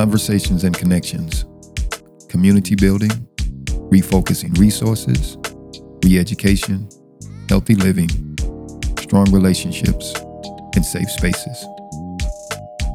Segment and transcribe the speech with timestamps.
[0.00, 1.44] conversations and connections,
[2.30, 3.10] community building,
[3.92, 5.36] refocusing resources,
[6.02, 6.88] re education,
[7.50, 8.08] healthy living,
[8.98, 10.14] strong relationships,
[10.74, 11.66] and safe spaces.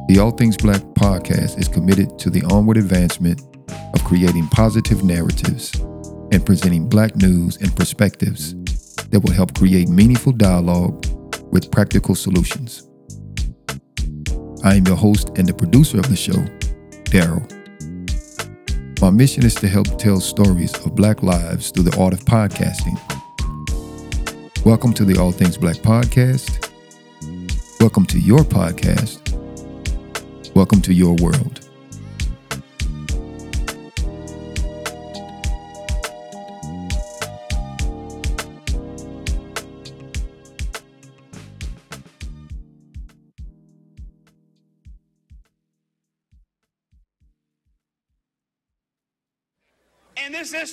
[0.08, 3.40] The All Things Black podcast is committed to the onward advancement
[3.94, 5.72] of creating positive narratives
[6.32, 8.56] and presenting Black news and perspectives
[9.10, 11.06] that will help create meaningful dialogue
[11.52, 12.82] with practical solutions.
[14.64, 16.44] I am your host and the producer of the show,
[17.06, 17.42] Daryl.
[19.00, 22.98] My mission is to help tell stories of Black lives through the art of podcasting.
[24.64, 26.70] Welcome to the All Things Black podcast.
[27.80, 29.22] Welcome to your podcast.
[30.54, 31.65] Welcome to your world.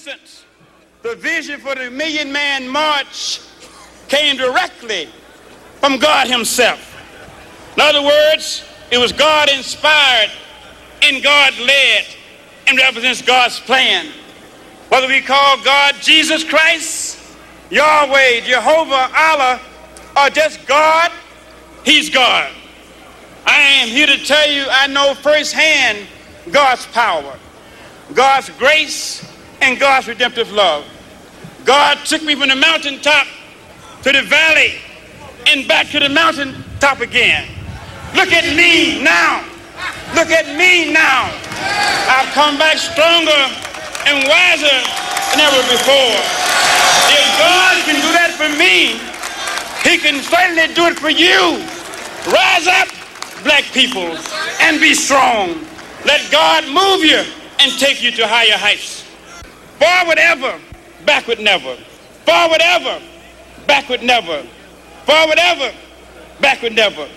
[0.06, 0.44] Instance,
[1.02, 3.40] the vision for the Million Man March
[4.10, 5.08] came directly
[5.80, 6.94] from God Himself.
[7.76, 10.30] In other words, it was God inspired
[11.04, 12.06] and God led
[12.68, 14.08] and represents God's plan.
[14.90, 17.18] Whether we call God Jesus Christ,
[17.70, 19.62] Yahweh, Jehovah, Allah,
[20.18, 21.14] or just God,
[21.86, 22.52] He's God.
[23.46, 26.06] I am here to tell you I know firsthand
[26.52, 27.40] God's power,
[28.14, 30.86] God's grace, and God's redemptive love.
[31.66, 33.28] God took me from the mountaintop
[34.04, 34.76] to the valley
[35.48, 37.48] and back to the mountaintop again.
[38.16, 39.46] Look at me now.
[40.14, 41.32] Look at me now.
[42.08, 43.44] I've come back stronger
[44.06, 44.78] and wiser
[45.32, 46.16] than ever before.
[47.10, 49.00] If God can do that for me,
[49.88, 51.64] He can certainly do it for you.
[52.30, 52.88] Rise up,
[53.44, 54.16] black people,
[54.62, 55.66] and be strong.
[56.06, 57.24] Let God move you
[57.60, 59.03] and take you to higher heights.
[59.84, 60.62] Forward ever,
[61.06, 61.76] backward never.
[62.26, 63.02] Forward ever,
[63.68, 64.44] backward never.
[65.06, 65.74] Forward ever,
[66.40, 67.10] backward never.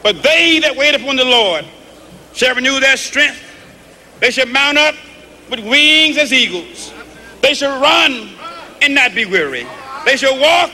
[0.00, 1.64] But they that wait upon the Lord
[2.32, 3.42] shall renew their strength.
[4.20, 4.94] They shall mount up
[5.50, 6.94] with wings as eagles.
[7.42, 8.30] They shall run
[8.80, 9.66] and not be weary.
[10.04, 10.70] They shall walk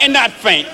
[0.00, 0.68] and not faint.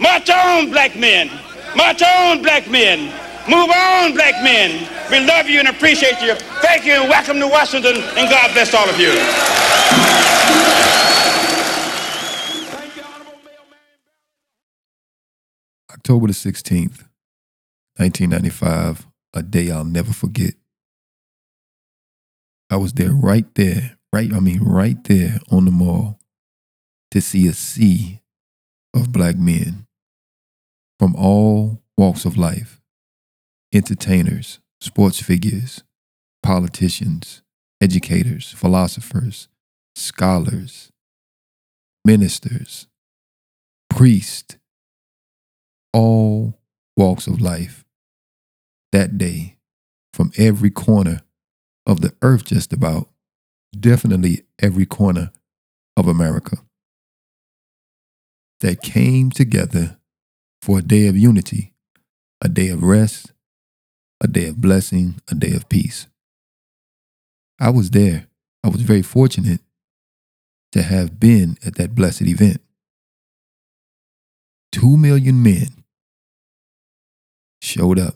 [0.00, 1.30] March on, black men.
[1.76, 3.12] March on, black men.
[3.48, 4.86] Move on, black men.
[5.10, 6.34] We love you and appreciate you.
[6.60, 9.08] Thank you and welcome to Washington, and God bless all of you.
[15.90, 17.08] October the 16th,
[17.96, 20.52] 1995, a day I'll never forget.
[22.68, 26.18] I was there right there, right, I mean, right there on the mall
[27.12, 28.20] to see a sea
[28.92, 29.86] of black men
[30.98, 32.77] from all walks of life
[33.72, 35.82] entertainers, sports figures,
[36.42, 37.42] politicians,
[37.80, 39.48] educators, philosophers,
[39.94, 40.90] scholars,
[42.04, 42.86] ministers,
[43.90, 44.56] priests,
[45.92, 46.58] all
[46.96, 47.84] walks of life
[48.92, 49.56] that day
[50.12, 51.20] from every corner
[51.86, 53.08] of the earth, just about,
[53.78, 55.30] definitely every corner
[55.96, 56.58] of America,
[58.60, 59.98] that came together
[60.60, 61.74] for a day of unity,
[62.42, 63.32] a day of rest,
[64.20, 66.06] a day of blessing, a day of peace.
[67.60, 68.26] I was there.
[68.64, 69.60] I was very fortunate
[70.72, 72.60] to have been at that blessed event.
[74.72, 75.84] Two million men
[77.62, 78.14] showed up,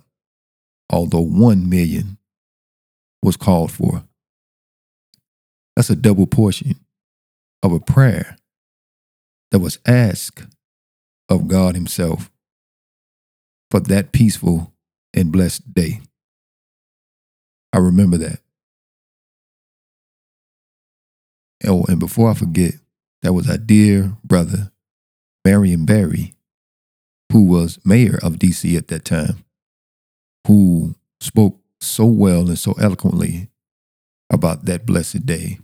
[0.90, 2.18] although one million
[3.22, 4.04] was called for.
[5.74, 6.76] That's a double portion
[7.62, 8.36] of a prayer
[9.50, 10.44] that was asked
[11.28, 12.30] of God Himself
[13.70, 14.71] for that peaceful
[15.14, 16.00] and blessed day.
[17.72, 18.40] I remember that.
[21.66, 22.74] Oh, and before I forget,
[23.22, 24.72] that was our dear brother,
[25.44, 26.34] Marion Barry,
[27.32, 29.44] who was mayor of DC at that time,
[30.46, 33.48] who spoke so well and so eloquently
[34.30, 35.58] about that blessed day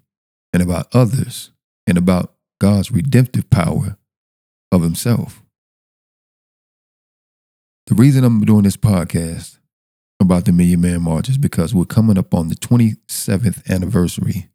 [0.52, 1.50] and about others
[1.86, 3.96] and about God's redemptive power
[4.70, 5.42] of Himself.
[7.88, 9.56] The reason I'm doing this podcast
[10.20, 14.50] about the Million Man March is because we're coming up on the 27th anniversary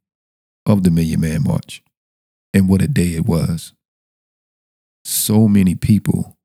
[0.68, 1.82] of the Million Man March.
[2.54, 3.74] And what a day it was.
[5.04, 6.38] So many people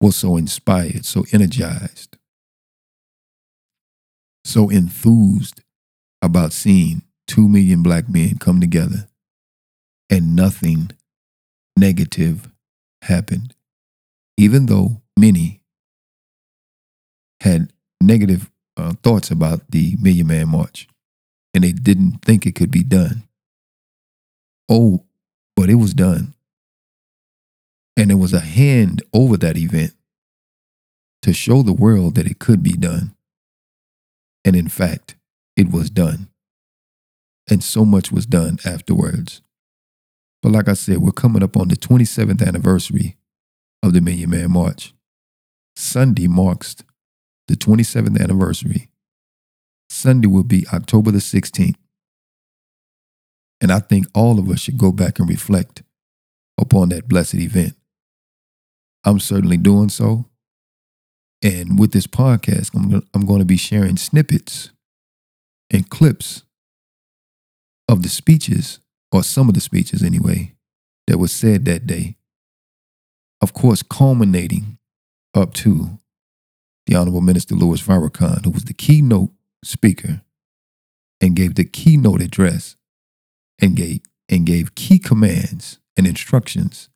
[0.00, 2.16] were so inspired, so energized,
[4.42, 5.60] so enthused
[6.22, 9.06] about seeing two million black men come together
[10.08, 10.92] and nothing
[11.76, 12.50] negative
[13.02, 13.54] happened.
[14.38, 15.60] Even though many
[17.40, 20.88] had negative uh, thoughts about the Million Man March,
[21.54, 23.24] and they didn't think it could be done.
[24.68, 25.04] Oh,
[25.54, 26.34] but it was done.
[27.96, 29.92] And there was a hand over that event
[31.22, 33.14] to show the world that it could be done.
[34.44, 35.16] And in fact,
[35.56, 36.28] it was done.
[37.48, 39.40] And so much was done afterwards.
[40.42, 43.16] But like I said, we're coming up on the 27th anniversary
[43.82, 44.92] of the Million Man March.
[45.76, 46.76] Sunday marks
[47.48, 48.88] the 27th anniversary.
[49.88, 51.76] Sunday will be October the 16th.
[53.60, 55.82] And I think all of us should go back and reflect
[56.58, 57.74] upon that blessed event.
[59.04, 60.26] I'm certainly doing so.
[61.42, 64.70] And with this podcast, I'm, going to be sharing snippets
[65.70, 66.42] and clips
[67.88, 68.80] of the speeches,
[69.12, 70.54] or some of the speeches anyway,
[71.06, 72.16] that were said that day.
[73.40, 74.75] Of course, culminating
[75.36, 75.98] up to
[76.86, 79.30] the Honorable Minister Louis Farrakhan, who was the keynote
[79.62, 80.22] speaker
[81.20, 82.76] and gave the keynote address
[83.60, 86.88] and gave, and gave key commands and instructions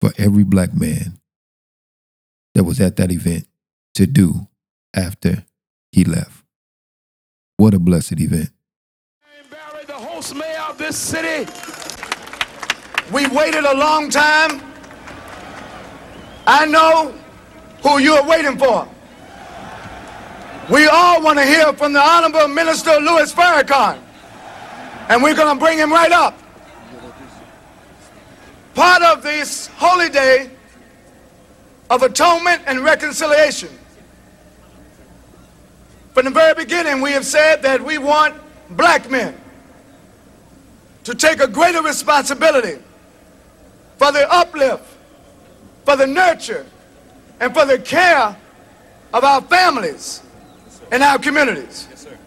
[0.00, 1.20] for every black man
[2.54, 3.46] that was at that event
[3.94, 4.48] to do
[4.94, 5.44] after
[5.92, 6.44] he left.
[7.56, 8.50] What a blessed event.
[9.50, 11.50] Barry, the host mayor of this city,
[13.12, 14.62] we waited a long time.
[16.46, 17.14] I know
[17.82, 18.88] who you're waiting for.
[20.70, 23.98] We all want to hear from the Honorable Minister Louis Farrakhan,
[25.08, 26.38] and we're going to bring him right up.
[28.74, 30.50] Part of this holy day
[31.90, 33.70] of atonement and reconciliation.
[36.12, 38.34] From the very beginning, we have said that we want
[38.70, 39.40] black men
[41.04, 42.82] to take a greater responsibility
[43.96, 44.84] for the uplift,
[45.84, 46.66] for the nurture,
[47.40, 48.36] and for the care
[49.14, 50.22] of our families
[50.90, 51.86] and our communities.
[51.90, 52.18] Yes, sir.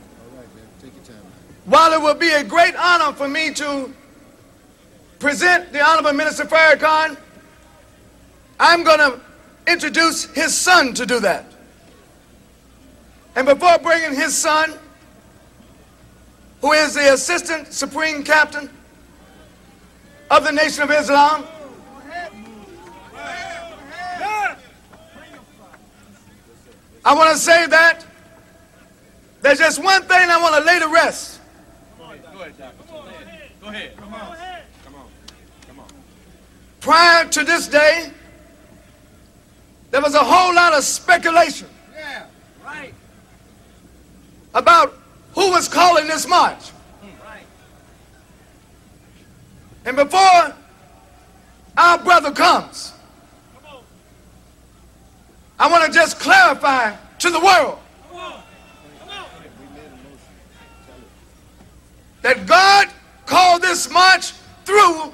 [1.66, 3.94] While it will be a great honor for me to
[5.20, 7.18] present the Honorable Minister Farrakhan,
[8.60, 9.20] I'm going to
[9.68, 11.46] introduce his son to do that.
[13.36, 14.74] And before bringing his son,
[16.62, 18.70] who is the Assistant Supreme Captain
[20.30, 21.46] of the Nation of Islam,
[27.04, 28.06] I want to say that
[29.42, 31.40] there's just one thing I want to lay to rest.
[31.98, 32.24] Go ahead,
[33.62, 33.96] Go ahead.
[33.98, 34.38] Come on.
[34.86, 35.08] Come on.
[35.68, 35.88] Come on.
[36.80, 38.12] Prior to this day,
[39.92, 42.26] there was a whole lot of speculation yeah,
[42.66, 42.94] right.
[44.54, 44.98] about
[45.34, 46.70] who was calling this march.
[46.70, 47.24] Hmm.
[47.24, 47.46] Right.
[49.86, 50.56] And before
[51.78, 52.94] our brother comes,
[55.62, 57.78] I want to just clarify to the world
[62.24, 62.88] that God
[63.28, 64.32] called this march
[64.66, 65.14] through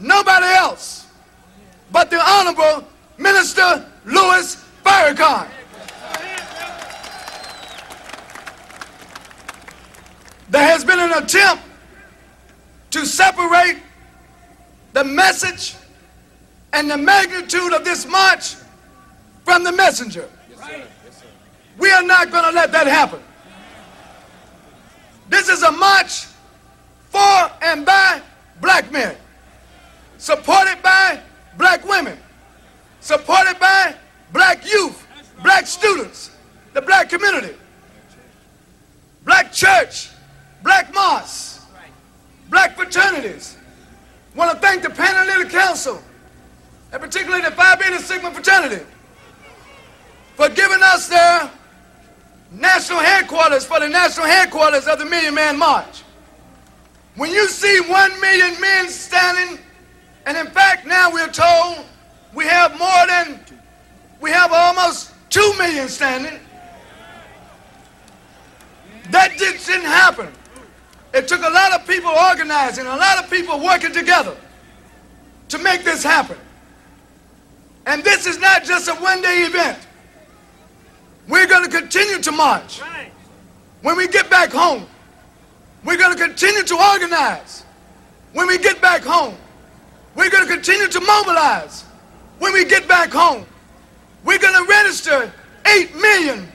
[0.00, 1.06] nobody else
[1.92, 2.88] but the Honorable
[3.18, 5.48] Minister Louis Farrakhan.
[10.50, 11.62] There has been an attempt
[12.90, 13.80] to separate
[14.92, 15.76] the message
[16.72, 18.56] and the magnitude of this march
[19.44, 20.28] from the messenger.
[20.50, 20.76] Yes, sir.
[21.04, 21.26] Yes, sir.
[21.78, 23.20] We are not going to let that happen.
[25.28, 26.26] This is a march
[27.08, 28.20] for and by
[28.60, 29.16] black men,
[30.18, 31.20] supported by
[31.56, 32.18] black women,
[33.00, 33.94] supported by
[34.32, 35.06] black youth,
[35.42, 36.30] black students,
[36.72, 37.54] the black community,
[39.24, 40.10] black church,
[40.62, 41.64] black mosques,
[42.48, 43.56] black fraternities.
[44.34, 46.00] Want to thank the Pan-Hellenic Council,
[46.92, 48.84] and particularly the Phi Beta Sigma fraternity,
[50.42, 51.48] for giving us their
[52.50, 56.02] national headquarters for the national headquarters of the Million Man March.
[57.14, 59.60] When you see one million men standing,
[60.26, 61.86] and in fact now we're told
[62.34, 63.38] we have more than,
[64.20, 66.40] we have almost 2 million standing.
[69.10, 70.26] That didn't happen.
[71.14, 74.36] It took a lot of people organizing, a lot of people working together
[75.50, 76.38] to make this happen.
[77.86, 79.78] And this is not just a one day event.
[81.28, 82.80] We're going to continue to march.
[83.82, 84.86] When we get back home,
[85.84, 87.64] we're going to continue to organize.
[88.32, 89.34] When we get back home,
[90.14, 91.84] we're going to continue to mobilize
[92.38, 93.44] when we get back home.
[94.24, 95.32] We're going to register
[95.66, 96.48] 8 million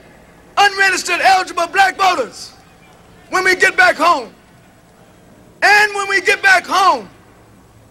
[0.56, 2.52] unregistered eligible black voters
[3.30, 4.32] when we get back home.
[5.62, 7.08] And when we get back home,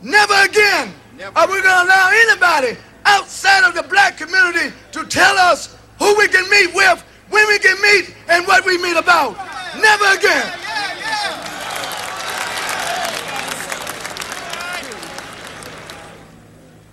[0.02, 1.38] never again never.
[1.38, 6.18] are we going to allow anybody outside of the black community to tell us who
[6.18, 9.36] we can meet with when we can meet and what we meet about.
[9.76, 10.54] Never again.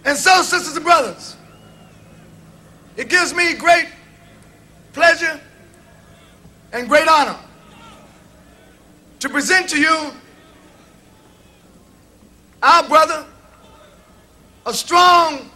[0.06, 1.36] And so, sisters and brothers,
[2.96, 3.86] it gives me great
[4.92, 5.40] pleasure
[6.72, 7.36] and great honor
[9.20, 10.12] to present to you
[12.62, 13.24] our brother,
[14.66, 15.50] a strong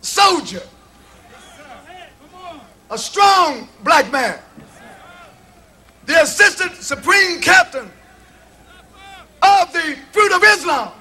[0.00, 0.62] soldier,
[2.90, 4.38] a strong black man,
[6.06, 7.90] the assistant supreme captain
[9.42, 10.92] of the Fruit of Islam,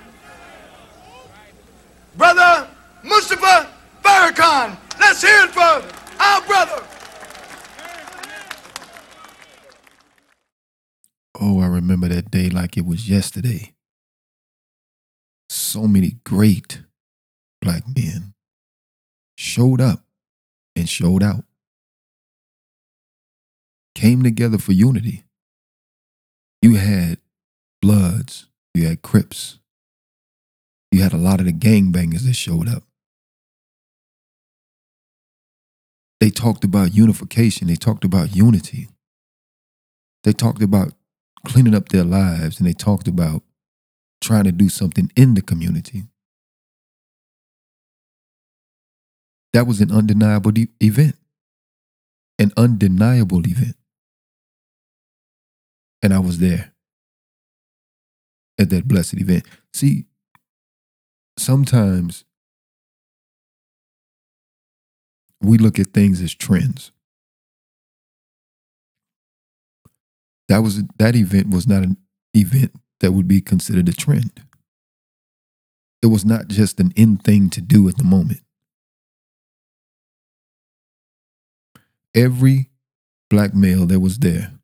[2.18, 2.68] brother
[3.04, 3.70] Mustafa
[4.04, 4.78] Farrakhan.
[5.00, 5.84] Let's hear it for
[6.20, 6.84] our brother.
[11.40, 13.74] Oh, I remember that day like it was yesterday.
[15.50, 16.82] So many great
[17.62, 18.34] black men
[19.38, 20.04] showed up
[20.76, 21.46] and showed out,
[23.98, 25.24] came together for unity.
[26.62, 27.18] You had
[27.82, 29.58] Bloods, you had Crips,
[30.92, 32.84] you had a lot of the gangbangers that showed up.
[36.20, 38.88] They talked about unification, they talked about unity,
[40.24, 40.94] they talked about
[41.48, 43.42] cleaning up their lives, and they talked about
[44.22, 46.04] trying to do something in the community.
[49.54, 51.16] That was an undeniable de- event.
[52.38, 53.76] An undeniable event.
[56.02, 56.74] And I was there
[58.60, 59.46] at that blessed event.
[59.74, 60.06] See,
[61.38, 62.24] sometimes
[65.42, 66.92] we look at things as trends.
[70.48, 71.98] That was that event was not an
[72.34, 74.32] event that would be considered a trend.
[76.02, 78.42] It was not just an end thing to do at the moment.
[82.16, 82.70] Every
[83.30, 84.57] black male that was there,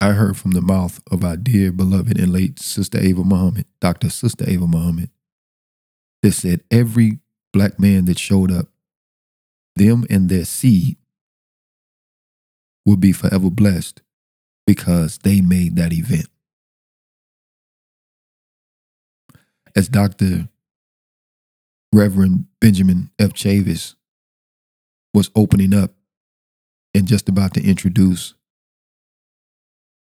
[0.00, 4.10] I heard from the mouth of our dear beloved and late Sister Ava Muhammad, Dr.
[4.10, 5.10] Sister Ava Muhammad,
[6.22, 7.18] that said every
[7.52, 8.68] black man that showed up,
[9.74, 10.96] them and their seed
[12.86, 14.02] would be forever blessed
[14.66, 16.28] because they made that event.
[19.74, 20.48] As Dr.
[21.92, 23.32] Reverend Benjamin F.
[23.32, 23.94] Chavis
[25.14, 25.92] was opening up
[26.94, 28.34] and just about to introduce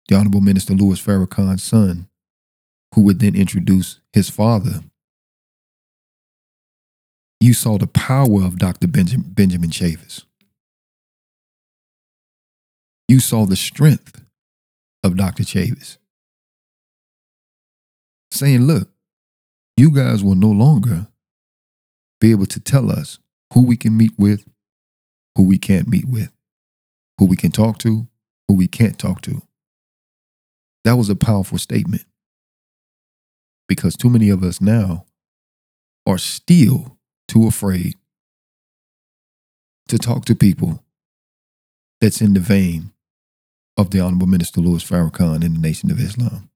[0.07, 2.07] the Honorable Minister Louis Farrakhan's son,
[2.93, 4.81] who would then introduce his father.
[7.39, 8.87] You saw the power of Dr.
[8.87, 10.23] Benjamin, Benjamin Chavis.
[13.07, 14.23] You saw the strength
[15.03, 15.43] of Dr.
[15.43, 15.97] Chavis.
[18.31, 18.89] Saying, look,
[19.77, 21.07] you guys will no longer
[22.19, 23.19] be able to tell us
[23.53, 24.45] who we can meet with,
[25.35, 26.31] who we can't meet with,
[27.19, 28.07] who we can talk to,
[28.47, 29.41] who we can't talk to.
[30.83, 32.05] That was a powerful statement
[33.67, 35.05] because too many of us now
[36.05, 36.97] are still
[37.27, 37.95] too afraid
[39.87, 40.83] to talk to people
[42.01, 42.91] that's in the vein
[43.77, 46.49] of the Honorable Minister Louis Farrakhan in the Nation of Islam.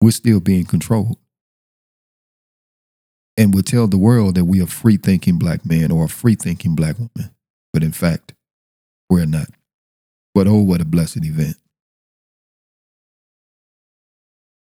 [0.00, 1.18] We're still being controlled.
[3.36, 6.34] And we'll tell the world that we are free thinking black men or a free
[6.34, 7.34] thinking black woman.
[7.72, 8.34] But in fact,
[9.08, 9.48] we're not.
[10.34, 11.56] But oh, what a blessed event.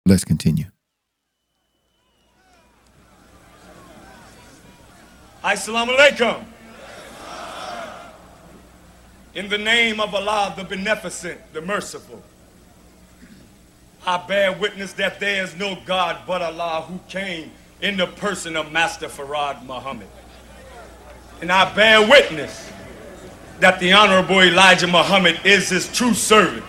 [0.06, 0.66] Let's continue.
[5.44, 6.44] Assalamu alaikum.
[9.34, 12.22] In the name of Allah, the beneficent, the merciful,
[14.06, 18.58] I bear witness that there is no God but Allah who came in the person
[18.58, 20.08] of Master Fard Muhammad.
[21.42, 22.72] And I bear witness
[23.60, 26.66] that the Honorable Elijah Muhammad is his true servant.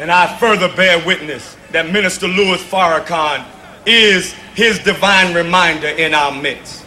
[0.00, 3.44] And I further bear witness that Minister Louis Farrakhan
[3.84, 6.86] is his divine reminder in our midst.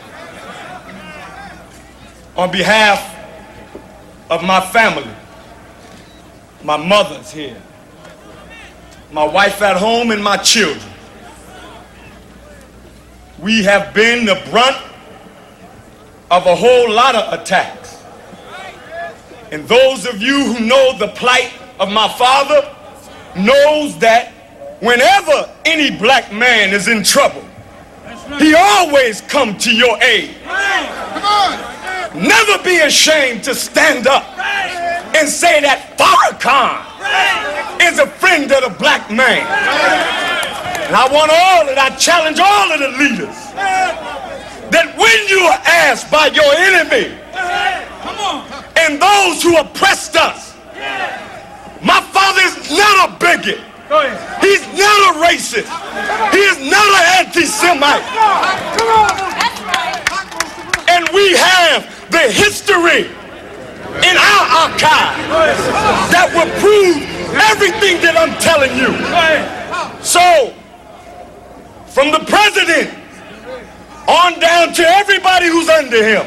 [2.35, 3.15] On behalf
[4.31, 5.13] of my family,
[6.63, 7.61] my mother's here,
[9.11, 10.91] my wife at home, and my children,
[13.37, 14.77] we have been the brunt
[16.31, 17.95] of a whole lot of attacks.
[19.51, 22.72] And those of you who know the plight of my father
[23.35, 24.31] knows that
[24.79, 27.43] whenever any black man is in trouble,
[28.39, 30.35] he always come to your aid.
[32.15, 34.23] Never be ashamed to stand up
[35.15, 36.93] and say that Farrakhan
[37.81, 39.45] is a friend of the black man.
[40.85, 43.35] And I want all of I challenge all of the leaders
[44.73, 47.17] that when you are asked by your enemy
[48.77, 50.53] and those who oppressed us.
[51.83, 53.59] My father is not a bigot.
[54.41, 55.67] He's not a racist.
[56.31, 58.03] He is not an anti-Semite.
[60.89, 63.11] And we have the history
[64.01, 65.19] in our archive
[66.09, 66.97] that will prove
[67.51, 68.89] everything that I'm telling you.
[70.01, 70.53] So,
[71.87, 72.89] from the president
[74.07, 76.25] on down to everybody who's under him,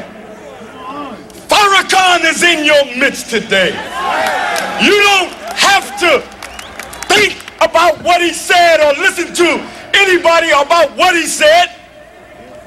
[1.47, 3.69] Farrakhan is in your midst today.
[4.81, 6.21] You don't have to
[7.07, 11.71] think about what he said or listen to anybody about what he said.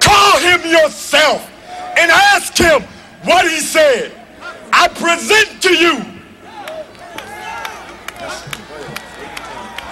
[0.00, 1.48] Call him yourself
[1.98, 2.82] and ask him
[3.24, 4.12] what he said.
[4.72, 5.96] I present to you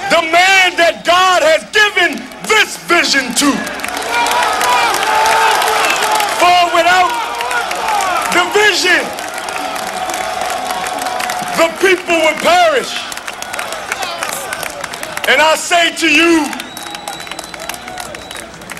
[0.08, 2.16] the man that God has given
[2.48, 3.52] this vision to.
[6.40, 7.27] For without
[8.68, 9.00] vision,
[11.56, 12.92] the people would perish.
[15.28, 16.44] And I say to you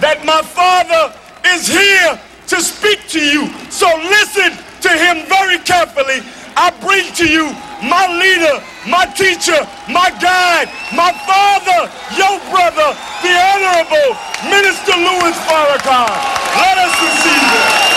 [0.05, 1.17] that my Father
[1.57, 2.21] is here
[2.53, 3.49] to speak to you.
[3.73, 4.53] So listen
[4.85, 6.21] to him very carefully.
[6.57, 7.49] I bring to you
[7.81, 8.61] my leader,
[8.93, 9.57] my teacher,
[9.89, 12.93] my guide, my father, your brother,
[13.25, 14.11] the Honorable
[14.53, 16.13] Minister Louis Farrakhan.
[16.61, 17.88] Let us receive him.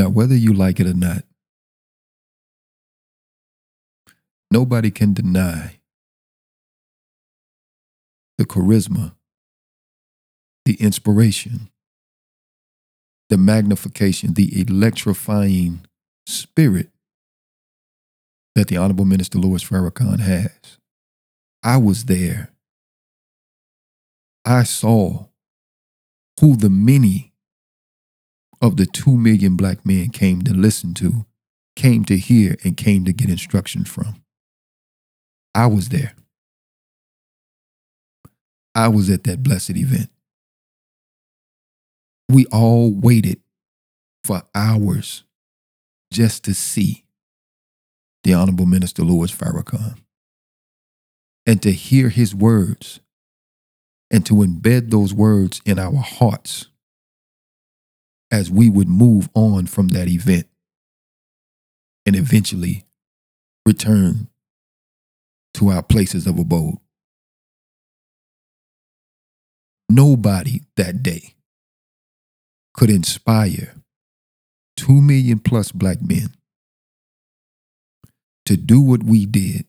[0.00, 1.24] Now, whether you like it or not,
[4.50, 5.78] nobody can deny
[8.38, 9.12] the charisma,
[10.64, 11.68] the inspiration,
[13.28, 15.84] the magnification, the electrifying
[16.26, 16.88] spirit
[18.54, 20.78] that the Honorable Minister Louis Farrakhan has.
[21.62, 22.48] I was there.
[24.46, 25.26] I saw
[26.40, 27.29] who the many
[28.60, 31.26] of the two million black men came to listen to,
[31.76, 34.22] came to hear, and came to get instruction from.
[35.54, 36.14] I was there.
[38.74, 40.10] I was at that blessed event.
[42.28, 43.40] We all waited
[44.22, 45.24] for hours
[46.12, 47.04] just to see
[48.22, 49.98] the Honorable Minister Louis Farrakhan
[51.46, 53.00] and to hear his words
[54.10, 56.69] and to embed those words in our hearts
[58.30, 60.46] as we would move on from that event
[62.06, 62.84] and eventually
[63.66, 64.28] return
[65.54, 66.78] to our places of abode.
[69.88, 71.34] Nobody that day
[72.74, 73.74] could inspire
[74.76, 76.32] two million plus black men
[78.46, 79.66] to do what we did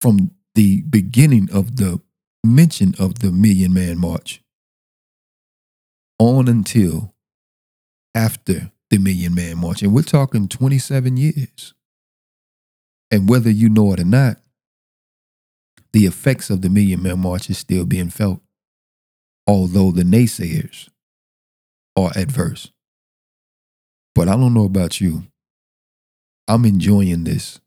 [0.00, 2.00] from the beginning of the
[2.44, 4.40] mention of the Million Man March
[6.18, 7.14] on until
[8.14, 9.82] after the Million Man March.
[9.82, 11.74] And we're talking 27 years.
[13.10, 14.38] And whether you know it or not,
[15.92, 18.40] the effects of the Million Man March is still being felt,
[19.46, 20.88] although the naysayers
[21.96, 22.70] are adverse.
[24.14, 25.24] But I don't know about you.
[26.48, 27.60] I'm enjoying this.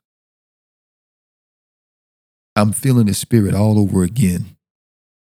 [2.56, 4.58] I'm feeling the spirit all over again.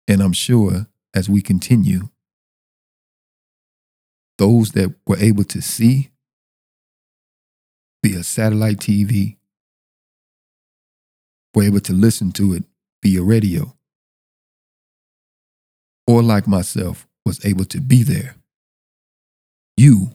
[0.07, 2.09] And I'm sure as we continue,
[4.39, 6.11] those that were able to see
[8.05, 9.37] via satellite TV
[11.55, 12.65] were able to listen to it
[13.03, 13.77] via radio,
[16.07, 18.37] or like myself, was able to be there.
[19.77, 20.13] You,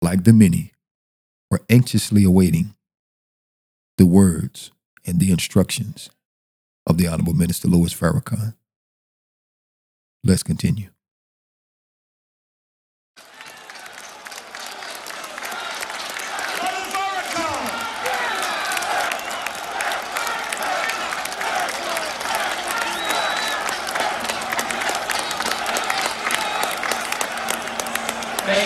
[0.00, 0.72] like the many,
[1.50, 2.74] were anxiously awaiting
[3.98, 4.70] the words
[5.06, 6.10] and the instructions
[6.86, 8.54] of the Honorable Minister Louis Farrakhan.
[10.22, 10.93] Let's continue.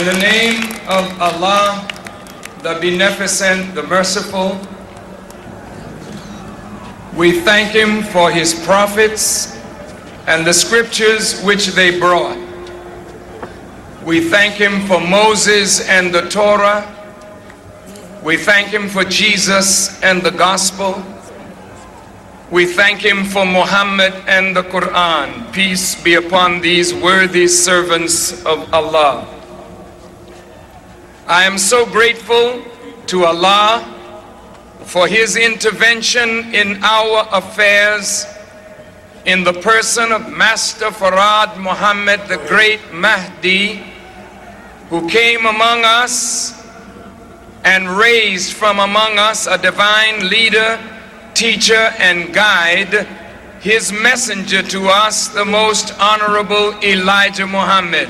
[0.00, 1.86] In the name of Allah,
[2.62, 4.58] the Beneficent, the Merciful,
[7.14, 9.60] we thank Him for His prophets
[10.26, 12.38] and the scriptures which they brought.
[14.02, 16.80] We thank Him for Moses and the Torah.
[18.24, 21.04] We thank Him for Jesus and the Gospel.
[22.50, 25.52] We thank Him for Muhammad and the Quran.
[25.52, 29.39] Peace be upon these worthy servants of Allah.
[31.30, 32.60] I am so grateful
[33.06, 33.86] to Allah
[34.82, 38.26] for His intervention in our affairs
[39.26, 43.80] in the person of Master Fard Muhammad, the great Mahdi,
[44.88, 46.66] who came among us
[47.64, 50.80] and raised from among us a divine leader,
[51.34, 53.06] teacher, and guide,
[53.60, 58.08] his messenger to us, the most honorable Elijah Muhammad.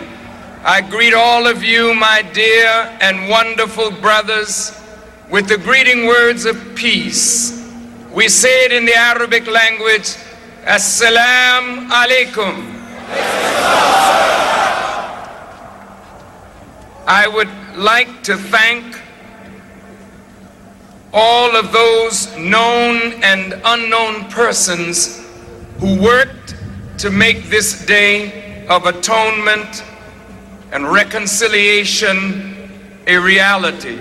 [0.62, 2.68] I greet all of you, my dear
[3.00, 4.78] and wonderful brothers,
[5.30, 7.66] with the greeting words of peace.
[8.12, 10.16] We say it in the Arabic language,
[10.64, 12.76] Assalamu alaikum.
[17.06, 19.00] I would like to thank
[21.14, 25.26] all of those known and unknown persons
[25.78, 26.54] who worked
[26.98, 29.84] to make this day of atonement
[30.72, 32.70] and reconciliation
[33.06, 33.98] a reality.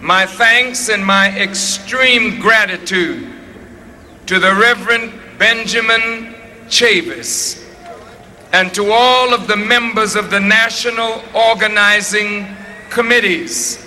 [0.00, 3.32] My thanks and my extreme gratitude
[4.26, 6.34] to the Reverend Benjamin
[6.68, 7.64] Chavis
[8.52, 12.46] and to all of the members of the national organizing
[12.90, 13.84] committees,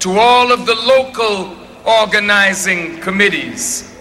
[0.00, 3.96] to all of the local organizing committees,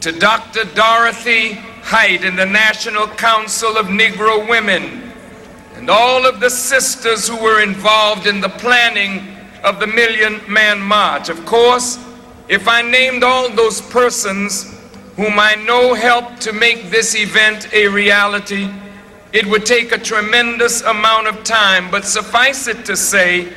[0.00, 0.64] to Dr.
[0.74, 5.12] Dorothy Height and the National Council of Negro Women,
[5.76, 10.80] and all of the sisters who were involved in the planning of the Million Man
[10.80, 11.28] March.
[11.28, 11.98] Of course,
[12.48, 14.74] if I named all those persons
[15.16, 18.70] whom I know helped to make this event a reality,
[19.32, 23.52] it would take a tremendous amount of time, but suffice it to say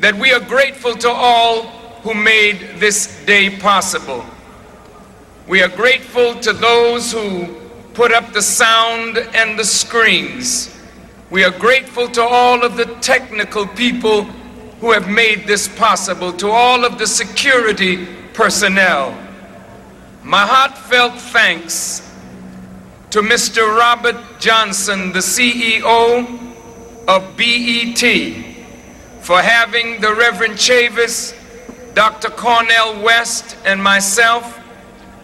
[0.00, 1.62] that we are grateful to all
[2.02, 4.24] who made this day possible.
[5.46, 7.60] We are grateful to those who
[7.94, 10.79] put up the sound and the screens.
[11.30, 14.24] We are grateful to all of the technical people
[14.80, 19.16] who have made this possible, to all of the security personnel.
[20.24, 22.12] My heartfelt thanks
[23.10, 23.76] to Mr.
[23.76, 26.26] Robert Johnson, the CEO
[27.06, 28.44] of BET,
[29.22, 31.36] for having the Reverend Chavis,
[31.94, 32.30] Dr.
[32.30, 34.58] Cornel West, and myself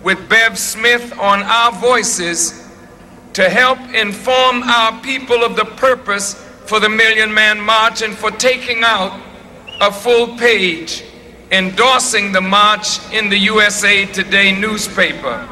[0.04, 2.65] with Bev Smith on our voices
[3.36, 6.32] to help inform our people of the purpose
[6.64, 9.20] for the Million Man March and for taking out
[9.82, 11.04] a full page
[11.52, 15.46] endorsing the march in the USA Today newspaper.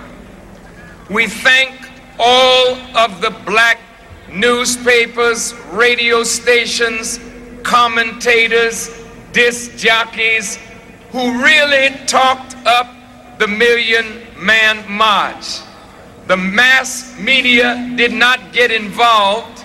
[1.10, 1.74] We thank
[2.18, 3.78] all of the black
[4.32, 7.20] newspapers, radio stations,
[7.64, 10.58] commentators, disc jockeys
[11.10, 12.88] who really talked up
[13.38, 15.60] the Million Man March.
[16.26, 19.62] The mass media did not get involved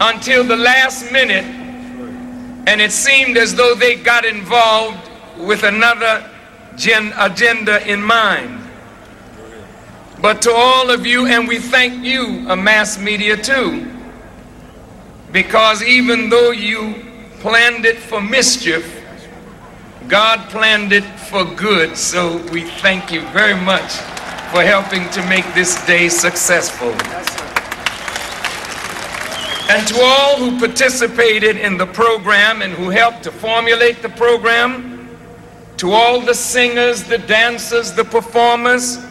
[0.00, 6.30] until the last minute, and it seemed as though they got involved with another
[6.76, 8.60] gen- agenda in mind.
[10.20, 13.90] But to all of you, and we thank you, a mass media too,
[15.32, 17.04] because even though you
[17.40, 19.02] planned it for mischief,
[20.06, 21.96] God planned it for good.
[21.96, 23.90] So we thank you very much
[24.54, 26.90] for helping to make this day successful.
[29.68, 35.10] And to all who participated in the program and who helped to formulate the program,
[35.78, 39.04] to all the singers, the dancers, the performers,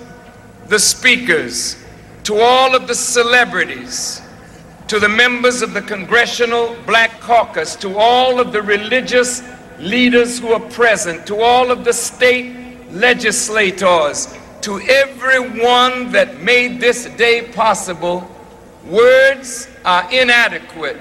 [0.70, 1.76] the speakers,
[2.24, 4.22] to all of the celebrities,
[4.88, 9.44] to the members of the Congressional Black Caucus, to all of the religious
[9.78, 12.56] leaders who are present, to all of the state
[12.92, 18.30] legislators, to everyone that made this day possible,
[18.86, 20.98] words are inadequate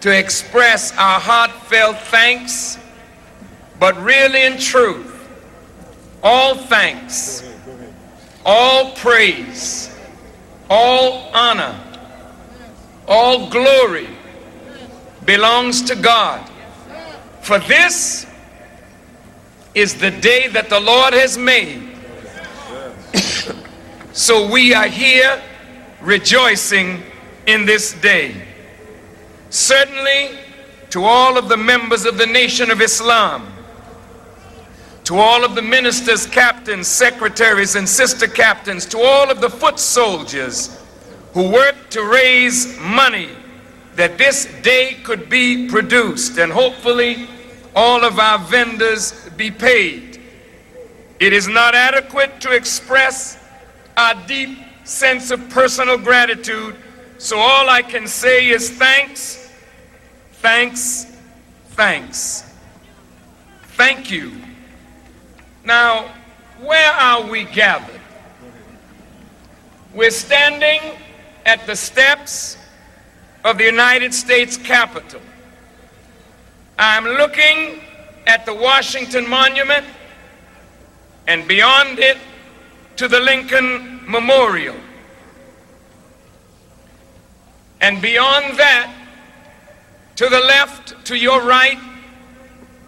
[0.00, 2.78] to express our heartfelt thanks,
[3.80, 5.28] but really in truth,
[6.22, 7.42] all thanks,
[8.44, 9.96] all praise,
[10.70, 11.78] all honor,
[13.08, 14.08] all glory
[15.24, 16.48] belongs to God.
[17.42, 18.26] For this
[19.74, 21.93] is the day that the Lord has made,
[24.14, 25.42] So we are here
[26.00, 27.02] rejoicing
[27.48, 28.46] in this day.
[29.50, 30.38] Certainly,
[30.90, 33.52] to all of the members of the Nation of Islam,
[35.02, 39.80] to all of the ministers, captains, secretaries, and sister captains, to all of the foot
[39.80, 40.80] soldiers
[41.32, 43.30] who worked to raise money
[43.96, 47.26] that this day could be produced and hopefully
[47.74, 50.20] all of our vendors be paid.
[51.18, 53.43] It is not adequate to express
[53.96, 56.76] our deep sense of personal gratitude,
[57.18, 59.50] so all I can say is thanks,
[60.32, 61.16] thanks,
[61.70, 62.44] thanks.
[63.76, 64.32] Thank you.
[65.64, 66.14] Now,
[66.60, 68.00] where are we gathered?
[69.92, 70.80] We're standing
[71.46, 72.56] at the steps
[73.44, 75.20] of the United States Capitol.
[76.78, 77.82] I'm looking
[78.26, 79.86] at the Washington Monument
[81.26, 82.18] and beyond it
[82.96, 84.76] to the Lincoln Memorial.
[87.80, 88.94] And beyond that,
[90.16, 91.78] to the left, to your right,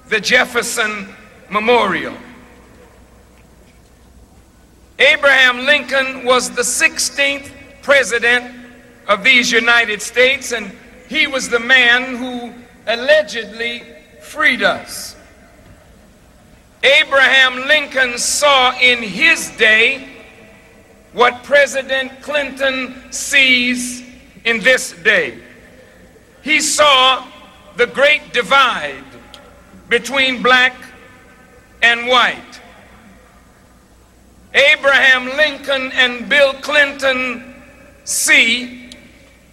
[0.09, 1.09] the Jefferson
[1.51, 2.15] Memorial.
[4.99, 7.51] Abraham Lincoln was the 16th
[7.83, 8.55] president
[9.09, 10.73] of these United States, and
[11.09, 12.53] he was the man who
[12.87, 13.83] allegedly
[14.21, 15.16] freed us.
[16.83, 20.09] Abraham Lincoln saw in his day
[21.13, 24.03] what President Clinton sees
[24.45, 25.39] in this day.
[26.43, 27.27] He saw
[27.77, 29.05] the great divide
[29.89, 30.75] between black
[31.83, 32.61] and white.
[34.55, 37.55] Abraham Lincoln and Bill Clinton
[38.05, 38.91] see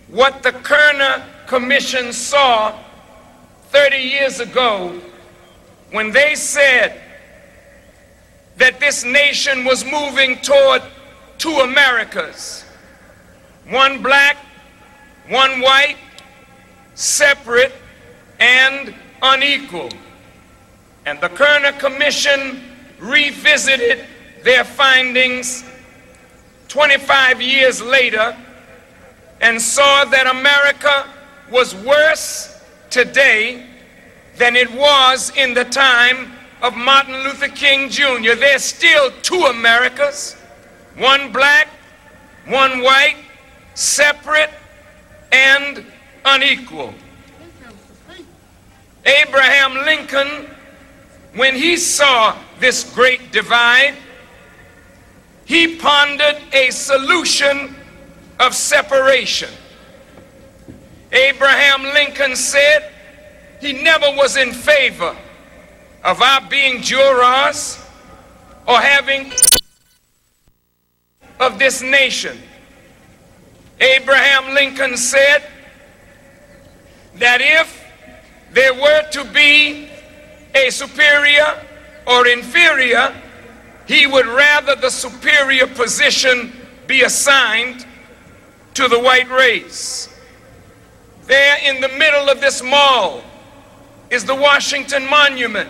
[0.08, 2.78] what the Kerner Commission saw
[3.70, 5.00] 30 years ago
[5.92, 7.03] when they said
[8.58, 10.82] that this nation was moving toward
[11.38, 12.66] two Americas
[13.70, 14.36] one black,
[15.30, 15.96] one white,
[16.96, 17.72] separate,
[18.40, 19.90] and unequal.
[21.06, 22.62] And the Kerner Commission
[23.00, 24.06] revisited
[24.44, 25.64] their findings
[26.68, 28.36] 25 years later
[29.40, 31.08] and saw that America
[31.50, 33.66] was worse today
[34.38, 36.33] than it was in the time
[36.64, 38.36] of Martin Luther King Jr.
[38.36, 40.38] There's still two Americas,
[40.98, 41.68] one black,
[42.48, 43.18] one white,
[43.76, 44.50] separate,
[45.34, 45.86] and
[46.24, 46.94] unequal.
[49.06, 50.50] Abraham Lincoln,
[51.36, 53.96] when he saw this great divide,
[55.44, 57.76] he pondered a solution
[58.40, 59.50] of separation.
[61.12, 62.90] Abraham Lincoln said
[63.60, 65.14] he never was in favor
[66.04, 67.80] of our being jurors
[68.68, 69.32] or having
[71.40, 72.38] of this nation.
[73.80, 75.44] Abraham Lincoln said
[77.16, 77.84] that if
[78.52, 79.90] there were to be
[80.56, 81.66] a superior
[82.06, 83.14] or inferior,
[83.88, 86.54] he would rather the superior position
[86.88, 87.86] be assigned
[88.74, 90.10] to the white race.
[91.26, 93.24] There in the middle of this mall
[94.10, 95.70] is the Washington Monument,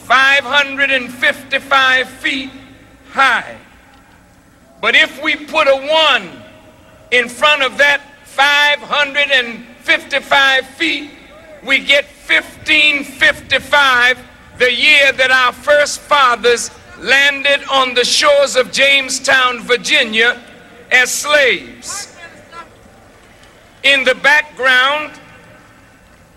[0.00, 2.50] 555 feet
[3.10, 3.58] high.
[4.80, 6.30] But if we put a one
[7.10, 11.10] in front of that 555 feet,
[11.62, 14.18] we get 1555,
[14.58, 20.42] the year that our first fathers landed on the shores of Jamestown, Virginia,
[20.90, 22.16] as slaves.
[23.82, 25.18] In the background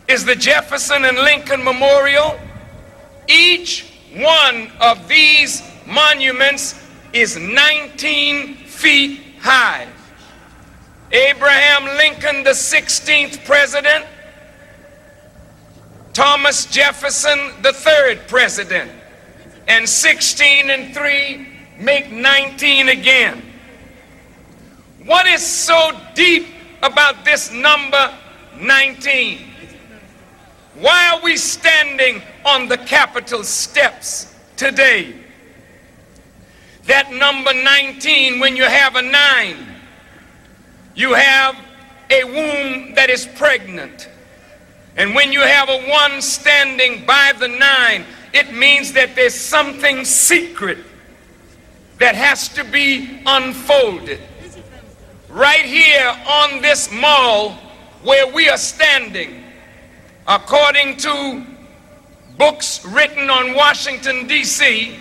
[0.08, 2.40] is the Jefferson and Lincoln Memorial.
[3.28, 6.76] Each one of these monuments
[7.14, 9.88] is 19 feet high.
[11.12, 14.06] Abraham Lincoln, the 16th president,
[16.14, 18.92] Thomas Jefferson, the third president,
[19.68, 21.48] and 16 and 3
[21.80, 23.42] make 19 again.
[25.06, 26.48] What is so deep
[26.82, 28.14] about this number
[28.60, 29.40] 19?
[30.76, 35.14] Why are we standing on the Capitol steps today?
[36.86, 39.58] That number 19, when you have a nine,
[40.96, 41.56] you have
[42.10, 44.10] a womb that is pregnant.
[44.96, 50.06] And when you have a one standing by the nine, it means that there's something
[50.06, 50.78] secret
[52.00, 54.20] that has to be unfolded
[55.30, 57.52] right here on this mall
[58.04, 59.44] where we are standing,
[60.28, 61.46] according to
[62.38, 64.98] books written on Washington, D.C.,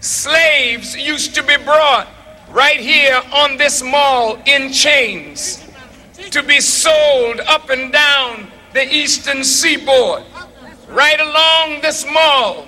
[0.00, 2.08] slaves used to be brought
[2.50, 5.64] right here on this mall in chains
[6.30, 10.22] to be sold up and down the eastern seaboard,
[10.88, 12.66] right along this mall,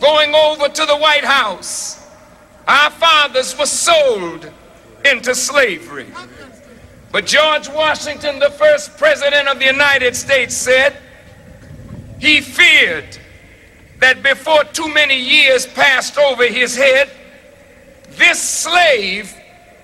[0.00, 2.06] going over to the White House.
[2.66, 4.50] Our fathers were sold
[5.04, 6.06] into slavery.
[7.12, 10.96] But George Washington, the first president of the United States, said
[12.18, 13.18] he feared
[14.00, 17.10] that before too many years passed over his head,
[18.10, 19.34] this slave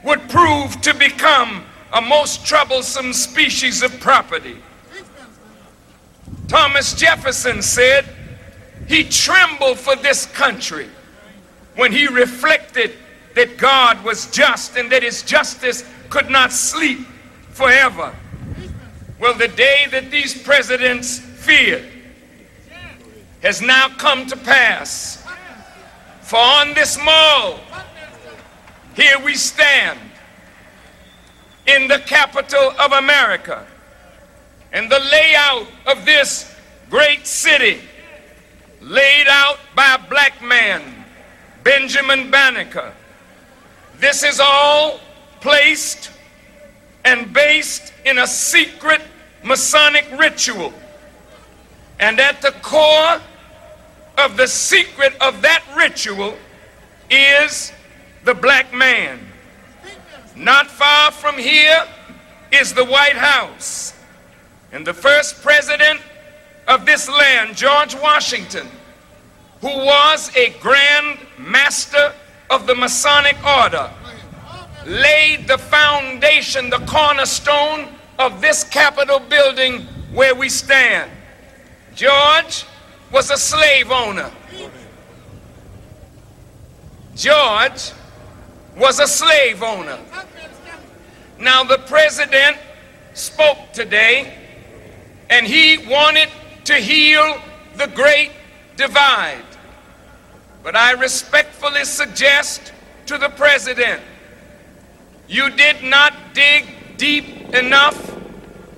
[0.05, 4.57] would prove to become a most troublesome species of property.
[6.49, 8.05] Thomas Jefferson said
[8.88, 10.88] he trembled for this country
[11.77, 12.92] when he reflected
[13.35, 16.99] that God was just and that his justice could not sleep
[17.51, 18.14] forever.
[19.20, 21.87] Well, the day that these presidents feared
[23.42, 25.24] has now come to pass.
[26.22, 27.59] For on this mall,
[28.94, 29.98] here we stand
[31.66, 33.66] in the capital of America.
[34.72, 36.55] And the layout of this
[36.88, 37.81] great city,
[38.81, 41.05] laid out by a black man,
[41.64, 42.92] Benjamin Banneker.
[43.98, 45.00] This is all
[45.40, 46.11] placed
[47.05, 49.00] and based in a secret
[49.42, 50.72] Masonic ritual.
[51.98, 53.20] And at the core
[54.18, 56.37] of the secret of that ritual
[57.11, 57.73] is
[58.25, 59.18] the black man.
[60.37, 61.85] Not far from here
[62.53, 63.94] is the White House.
[64.73, 66.01] And the first president
[66.68, 68.68] of this land, George Washington,
[69.61, 72.12] who was a grand master
[72.49, 73.90] of the Masonic order,
[74.87, 81.11] laid the foundation, the cornerstone of this Capitol building where we stand.
[81.94, 82.64] George
[83.12, 84.31] was a slave owner.
[87.14, 87.92] George
[88.77, 89.99] was a slave owner.
[91.38, 92.57] Now, the president
[93.14, 94.35] spoke today
[95.29, 96.29] and he wanted
[96.64, 97.40] to heal
[97.77, 98.31] the great
[98.77, 99.44] divide.
[100.62, 102.73] But I respectfully suggest
[103.07, 104.03] to the president
[105.29, 108.16] you did not dig deep enough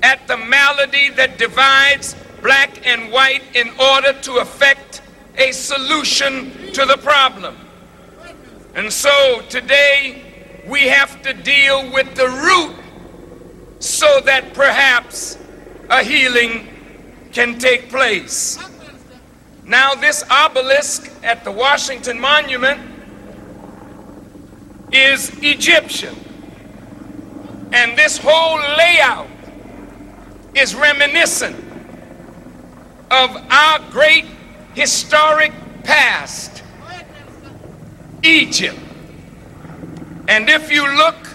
[0.03, 5.01] at the malady that divides black and white in order to effect
[5.39, 7.57] a solution to the problem.
[8.75, 10.23] And so today
[10.67, 12.77] we have to deal with the root
[13.79, 15.39] so that perhaps
[15.89, 16.69] a healing
[17.33, 18.59] can take place.
[19.65, 22.81] Now, this obelisk at the Washington Monument
[24.93, 26.17] is Egyptian.
[27.73, 29.29] And this whole layout
[30.55, 31.72] is reminiscent
[33.12, 34.25] of our great
[34.75, 35.53] historic
[35.85, 36.62] past,
[38.22, 38.79] Egypt.
[40.29, 41.29] And if you look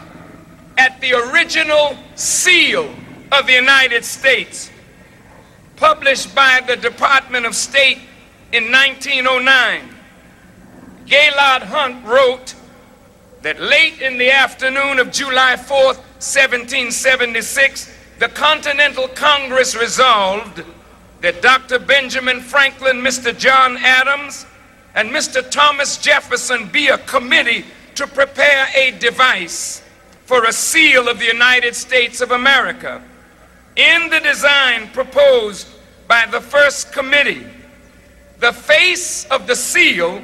[0.80, 2.92] at the original seal
[3.32, 4.72] of the United States,
[5.76, 8.00] published by the Department of State
[8.52, 9.94] in 1909,
[11.06, 12.56] Gaylord Hunt wrote
[13.44, 20.64] that late in the afternoon of July 4th, 1776, the Continental Congress resolved
[21.22, 21.80] that Dr.
[21.80, 23.38] Benjamin Franklin, Mr.
[23.38, 24.46] John Adams,
[24.96, 25.48] and Mr.
[25.50, 29.84] Thomas Jefferson be a committee to prepare a device
[30.26, 33.04] for a seal of the United States of America.
[33.76, 35.68] In the design proposed
[36.08, 37.46] by the first committee,
[38.40, 40.22] the face of the seal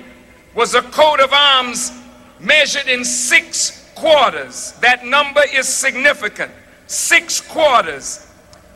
[0.53, 1.91] was a coat of arms
[2.39, 4.73] measured in six quarters.
[4.81, 6.51] That number is significant.
[6.87, 8.27] Six quarters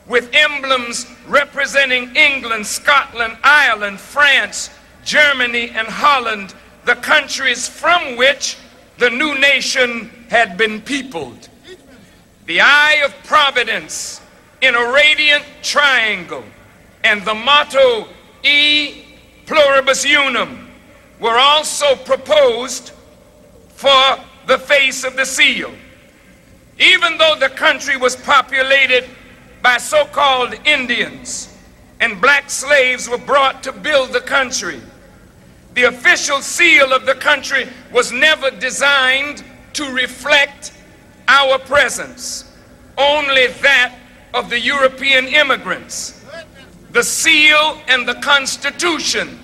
[0.07, 4.69] with emblems representing England, Scotland, Ireland, France,
[5.03, 6.53] Germany, and Holland,
[6.85, 8.57] the countries from which
[8.97, 11.49] the new nation had been peopled.
[12.45, 14.21] The eye of providence
[14.61, 16.43] in a radiant triangle
[17.03, 18.07] and the motto
[18.43, 19.03] E
[19.45, 20.69] pluribus unum
[21.19, 22.91] were also proposed
[23.69, 25.71] for the face of the seal.
[26.79, 29.05] Even though the country was populated
[29.67, 31.53] by so called Indians
[31.99, 34.79] and black slaves were brought to build the country,
[35.73, 39.43] the official seal of the country was never designed
[39.73, 40.71] to reflect
[41.27, 42.55] our presence,
[42.97, 43.93] only that
[44.33, 46.23] of the European immigrants.
[46.91, 49.37] The seal and the Constitution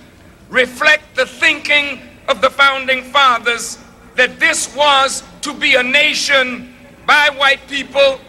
[0.48, 2.00] reflect the thinking
[2.30, 3.78] of the founding fathers
[4.16, 6.74] that this was to be a nation
[7.06, 8.22] by white people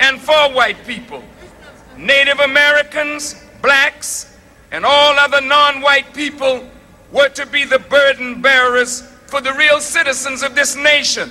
[0.00, 1.22] and for white people.
[1.96, 4.36] Native Americans, blacks,
[4.70, 6.68] and all other non white people
[7.10, 11.30] were to be the burden bearers for the real citizens of this nation.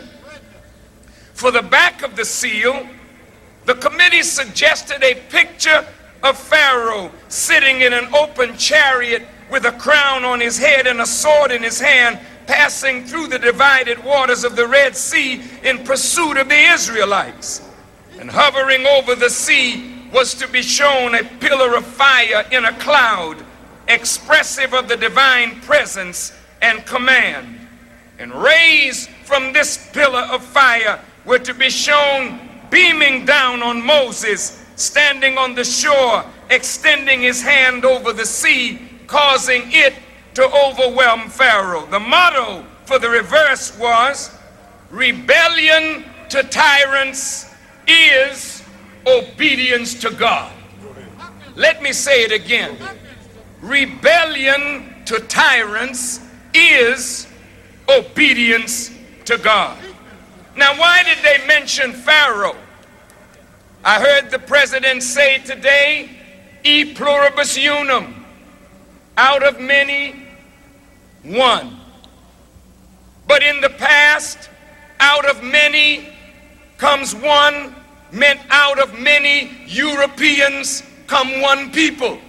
[1.33, 2.87] For the back of the seal,
[3.65, 5.85] the committee suggested a picture
[6.23, 11.05] of Pharaoh sitting in an open chariot with a crown on his head and a
[11.05, 16.37] sword in his hand, passing through the divided waters of the Red Sea in pursuit
[16.37, 17.61] of the Israelites.
[18.19, 22.73] And hovering over the sea was to be shown a pillar of fire in a
[22.79, 23.43] cloud,
[23.87, 27.59] expressive of the divine presence and command.
[28.19, 32.39] And rays from this pillar of fire were to be shown
[32.71, 39.63] beaming down on Moses, standing on the shore, extending his hand over the sea, causing
[39.67, 39.93] it
[40.33, 41.85] to overwhelm Pharaoh.
[41.87, 44.31] The motto for the reverse was
[44.89, 47.53] rebellion to tyrants
[47.87, 48.63] is
[49.05, 50.51] obedience to God.
[51.55, 52.77] Let me say it again.
[53.61, 56.19] Rebellion to tyrants
[56.53, 57.27] is
[57.89, 58.91] obedience
[59.25, 59.77] to God.
[60.55, 62.55] Now, why did they mention Pharaoh?
[63.83, 66.09] I heard the president say today,
[66.63, 68.25] e pluribus unum,
[69.17, 70.27] out of many,
[71.23, 71.79] one.
[73.27, 74.49] But in the past,
[74.99, 76.09] out of many
[76.77, 77.75] comes one,
[78.11, 82.19] meant out of many Europeans come one people.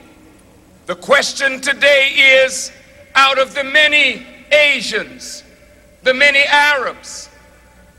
[0.87, 2.09] The question today
[2.45, 2.73] is
[3.15, 5.45] out of the many Asians,
[6.03, 7.29] the many Arabs,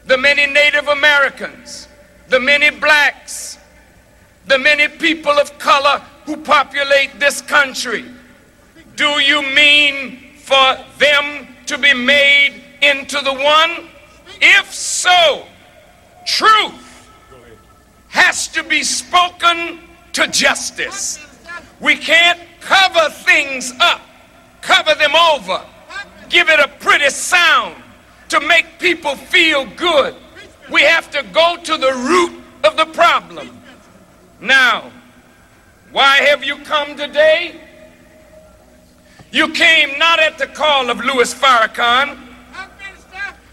[0.06, 1.88] the many Native Americans,
[2.30, 3.60] the many blacks,
[4.48, 8.06] the many people of color who populate this country,
[8.96, 13.90] do you mean for them to be made into the one?
[14.42, 15.46] If so,
[16.30, 17.10] truth
[18.10, 19.80] has to be spoken
[20.14, 21.20] to justice.
[21.80, 24.02] We can't cover things up,
[24.62, 25.66] cover them over,
[26.30, 27.76] give it a pretty sound
[28.30, 30.16] to make people feel good.
[30.72, 33.60] We have to go to the root of the problem.
[34.40, 34.92] Now,
[35.92, 37.60] why have you come today?
[39.32, 42.29] You came not at the call of Louis Farrakhan,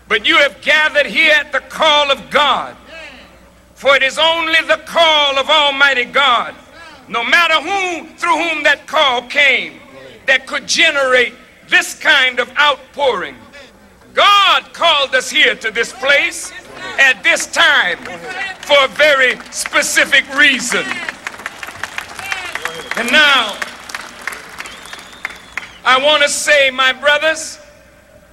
[0.08, 2.76] but you have gathered here at the call of God.
[3.74, 6.54] For it is only the call of Almighty God,
[7.08, 9.80] no matter who through whom that call came,
[10.26, 11.34] that could generate
[11.68, 13.36] this kind of outpouring.
[14.14, 16.52] God called us here to this place
[16.98, 17.98] at this time
[18.60, 20.84] for a very specific reason.
[22.96, 23.58] And now,
[25.84, 27.60] I want to say, my brothers,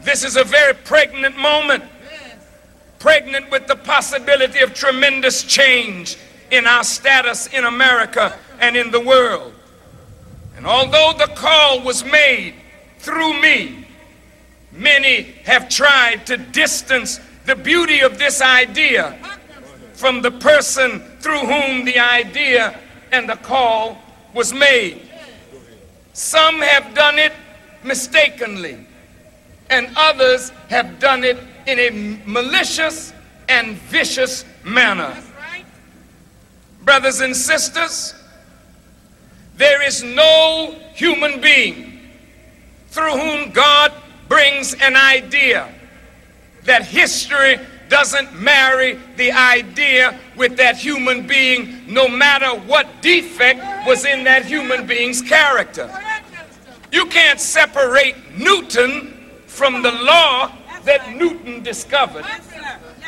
[0.03, 1.83] this is a very pregnant moment.
[2.99, 6.17] Pregnant with the possibility of tremendous change
[6.51, 9.53] in our status in America and in the world.
[10.55, 12.53] And although the call was made
[12.99, 13.85] through me,
[14.71, 19.17] many have tried to distance the beauty of this idea
[19.93, 22.79] from the person through whom the idea
[23.11, 23.97] and the call
[24.33, 25.01] was made.
[26.13, 27.33] Some have done it
[27.83, 28.85] mistakenly,
[29.74, 31.89] and others have done it in a
[32.28, 33.11] malicious
[33.49, 35.15] and vicious manner.
[36.84, 38.13] Brothers and sisters,
[39.55, 41.99] there is no human being
[42.89, 43.91] through whom God
[44.28, 45.74] brings an idea
[46.65, 47.57] that history
[47.89, 54.45] doesn't marry the idea with that human being, no matter what defect was in that
[54.45, 55.89] human being's character.
[56.91, 59.12] You can't separate Newton
[59.53, 60.51] from the law
[60.83, 62.25] that Newton discovered,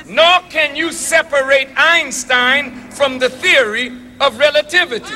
[0.05, 3.91] nor can you separate Einstein from the theory
[4.21, 5.15] of relativity.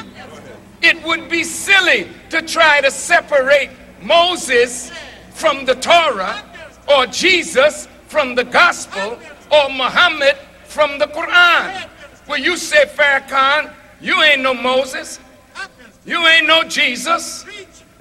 [0.81, 3.69] It would be silly to try to separate
[4.01, 4.91] Moses
[5.33, 6.43] from the Torah
[6.87, 9.19] or Jesus from the gospel
[9.51, 11.87] or Muhammad from the Quran.
[12.27, 13.71] Well, you say, Farrakhan,
[14.01, 15.19] you ain't no Moses,
[16.05, 17.45] you ain't no Jesus,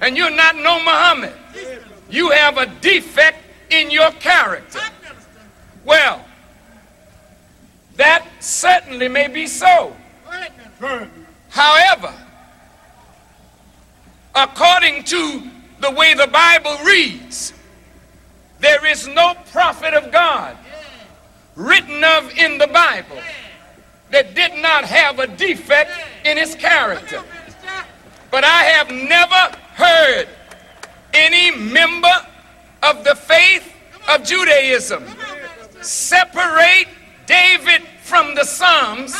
[0.01, 1.33] and you're not no Muhammad.
[2.09, 3.37] You have a defect
[3.69, 4.79] in your character.
[5.85, 6.25] Well,
[7.95, 9.95] that certainly may be so.
[11.49, 12.13] However,
[14.33, 15.43] according to
[15.79, 17.53] the way the Bible reads,
[18.59, 20.57] there is no prophet of God
[21.55, 23.21] written of in the Bible
[24.11, 25.91] that did not have a defect
[26.25, 27.21] in his character.
[28.31, 30.27] But I have never heard
[31.13, 32.13] any member
[32.83, 33.73] of the faith
[34.07, 35.03] of Judaism
[35.81, 36.87] separate
[37.25, 39.15] David from the Psalms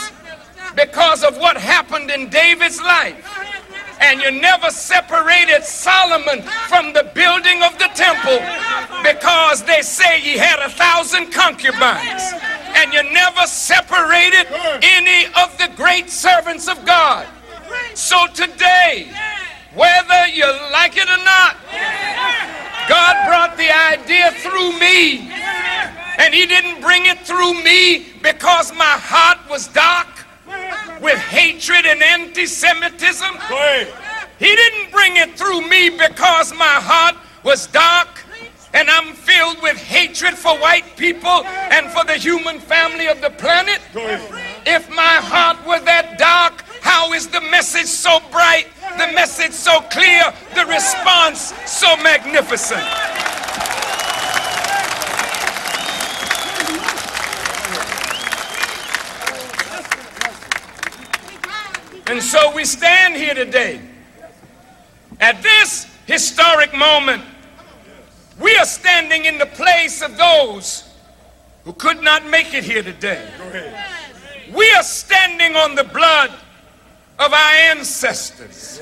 [0.76, 3.26] because of what happened in David's life.
[4.02, 8.40] And you never separated Solomon from the building of the temple
[9.04, 12.34] because they say he had a thousand concubines.
[12.76, 14.48] and you never separated
[14.82, 17.28] any of the great servants of God.
[17.94, 19.12] So today,
[19.74, 21.58] whether you like it or not,
[22.88, 25.30] God brought the idea through me.
[26.18, 30.08] And He didn't bring it through me because my heart was dark
[31.02, 33.36] with hatred and anti Semitism.
[34.40, 38.08] He didn't bring it through me because my heart was dark
[38.74, 43.32] and I'm filled with hatred for white people and for the human family of the
[43.32, 43.82] planet.
[44.66, 48.66] If my heart were that dark, how is the message so bright,
[48.98, 50.24] the message so clear,
[50.56, 52.84] the response so magnificent?
[62.08, 63.80] And so we stand here today
[65.20, 67.22] at this historic moment.
[68.42, 70.90] We are standing in the place of those
[71.66, 73.30] who could not make it here today.
[74.52, 76.32] We are standing on the blood
[77.20, 78.82] of our ancestors.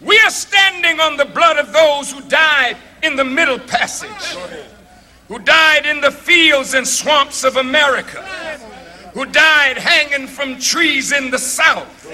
[0.00, 4.36] We are standing on the blood of those who died in the Middle Passage,
[5.28, 8.22] who died in the fields and swamps of America,
[9.14, 12.10] who died hanging from trees in the South,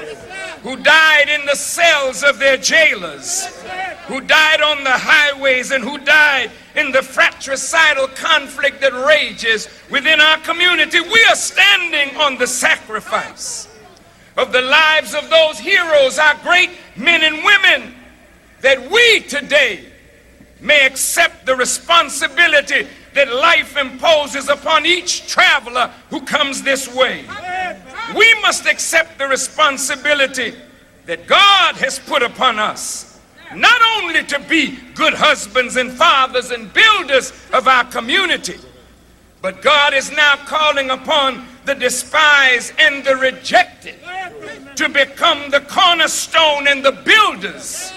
[0.62, 3.46] who died in the cells of their jailers,
[4.08, 10.20] who died on the highways, and who died in the fratricidal conflict that rages within
[10.20, 11.00] our community.
[11.00, 13.69] We are standing on the sacrifice
[14.40, 17.94] of the lives of those heroes, our great men and women,
[18.62, 19.84] that we today
[20.60, 27.24] may accept the responsibility that life imposes upon each traveler who comes this way.
[28.16, 30.54] We must accept the responsibility
[31.04, 33.20] that God has put upon us,
[33.54, 38.58] not only to be good husbands and fathers and builders of our community,
[39.42, 43.94] but God is now calling upon the despised and the rejected
[44.74, 47.92] to become the cornerstone and the builders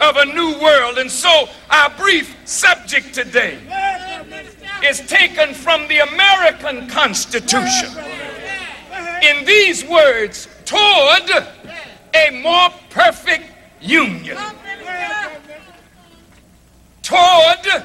[0.00, 0.98] of a new world.
[0.98, 3.56] And so, our brief subject today
[4.82, 7.90] is taken from the American Constitution
[9.22, 11.30] in these words toward
[12.14, 13.44] a more perfect
[13.80, 14.36] union.
[17.02, 17.84] Toward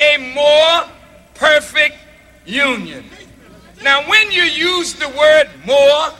[0.00, 0.90] a more
[1.32, 1.96] perfect
[2.44, 3.04] union.
[3.82, 6.10] Now, when you use the word more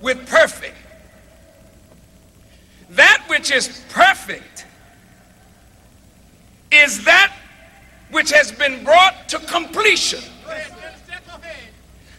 [0.00, 0.76] with perfect,
[2.90, 4.66] that which is perfect
[6.70, 7.34] is that
[8.10, 10.22] which has been brought to completion.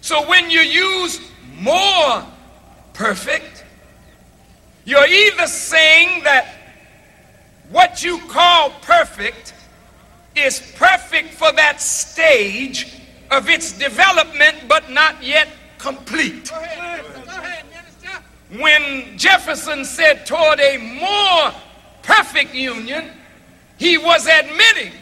[0.02, 1.22] So when you use
[1.60, 2.26] more
[2.94, 3.64] perfect,
[4.86, 6.56] you're either saying that
[7.70, 9.54] what you call perfect
[10.36, 13.03] is perfect for that stage
[13.34, 15.48] of its development, but not yet
[15.80, 16.52] complete.
[18.58, 21.52] When Jefferson said toward a more
[22.04, 23.10] perfect union,
[23.78, 24.94] he was admitting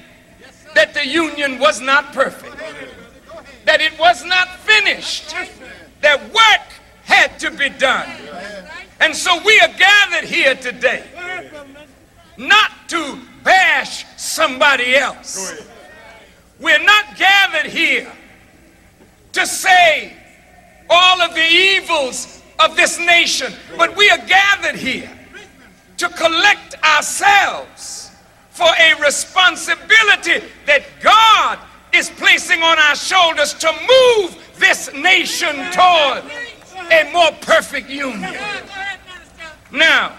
[0.73, 2.55] that the union was not perfect,
[3.65, 5.35] that it was not finished,
[5.99, 6.67] that work
[7.03, 8.09] had to be done.
[9.01, 11.03] And so we are gathered here today
[12.37, 15.67] not to bash somebody else.
[16.59, 18.11] We're not gathered here
[19.33, 20.13] to say
[20.89, 25.09] all of the evils of this nation, but we are gathered here
[25.97, 28.11] to collect ourselves
[28.49, 31.59] for a responsibility that God
[31.93, 36.23] is placing on our shoulders to move this nation toward
[36.91, 38.35] a more perfect union.
[39.71, 40.17] Now,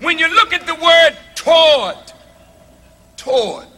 [0.00, 2.12] when you look at the word toward,
[3.16, 3.68] toward,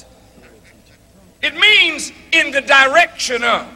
[1.42, 3.66] it means in the direction of,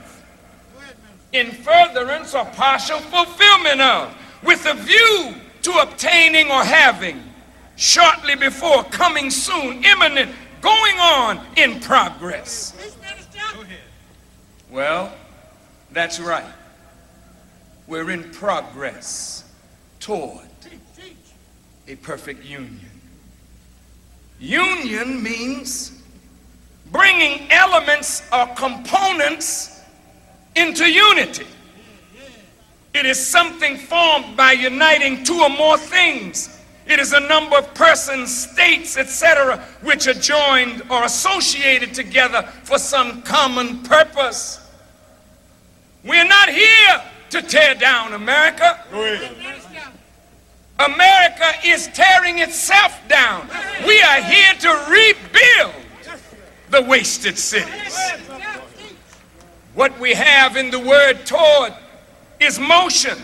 [1.32, 7.22] in furtherance or partial fulfillment of, with a view to obtaining or having,
[7.76, 12.74] shortly before, coming soon, imminent, going on in progress.
[14.70, 15.12] Well,
[15.92, 16.44] that's right.
[17.86, 19.44] We're in progress
[19.98, 20.46] toward
[21.88, 22.80] a perfect union.
[24.38, 26.00] Union means
[26.92, 29.79] bringing elements or components
[30.56, 31.46] into unity.
[32.92, 36.60] It is something formed by uniting two or more things.
[36.86, 42.78] It is a number of persons, states, etc., which are joined or associated together for
[42.78, 44.58] some common purpose.
[46.04, 48.82] We're not here to tear down America.
[50.80, 53.48] America is tearing itself down.
[53.86, 55.74] We are here to rebuild
[56.70, 57.98] the wasted cities.
[59.80, 61.72] What we have in the word toward
[62.38, 63.16] is motion.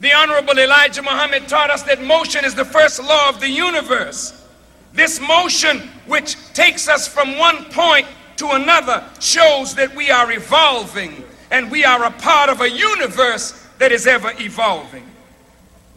[0.00, 4.48] The Honorable Elijah Muhammad taught us that motion is the first law of the universe.
[4.92, 5.78] This motion,
[6.08, 8.04] which takes us from one point
[8.38, 11.22] to another, shows that we are evolving
[11.52, 15.06] and we are a part of a universe that is ever evolving.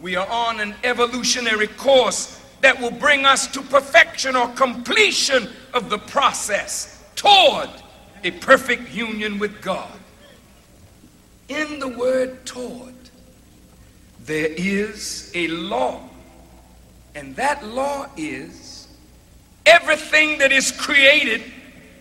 [0.00, 5.90] We are on an evolutionary course that will bring us to perfection or completion of
[5.90, 7.70] the process toward
[8.24, 9.92] a perfect union with God.
[11.48, 12.94] In the word toward,
[14.24, 16.00] there is a law,
[17.14, 18.88] and that law is
[19.66, 21.42] everything that is created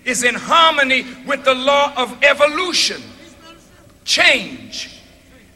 [0.06, 3.02] is in harmony with the law of evolution,
[4.06, 5.02] change.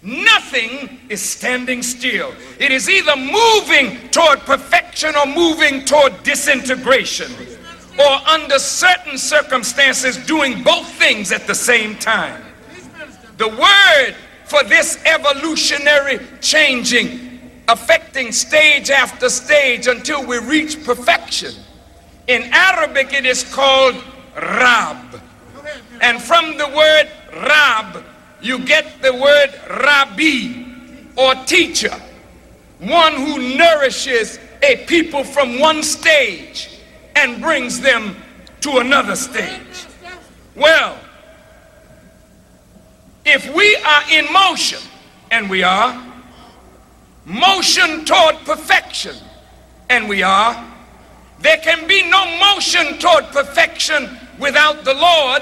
[0.01, 2.33] Nothing is standing still.
[2.59, 7.31] It is either moving toward perfection or moving toward disintegration,
[7.99, 12.43] or under certain circumstances, doing both things at the same time.
[13.37, 21.53] The word for this evolutionary changing, affecting stage after stage until we reach perfection.
[22.27, 23.95] In Arabic, it is called
[24.35, 25.21] Rab.
[26.01, 28.03] And from the word Rab,
[28.41, 30.65] you get the word Rabbi
[31.15, 31.95] or teacher,
[32.79, 36.76] one who nourishes a people from one stage
[37.17, 38.15] and brings them
[38.61, 39.87] to another stage.
[40.55, 40.97] Well,
[43.25, 44.79] if we are in motion,
[45.31, 45.99] and we are,
[47.25, 49.15] motion toward perfection,
[49.89, 50.53] and we are,
[51.39, 55.41] there can be no motion toward perfection without the Lord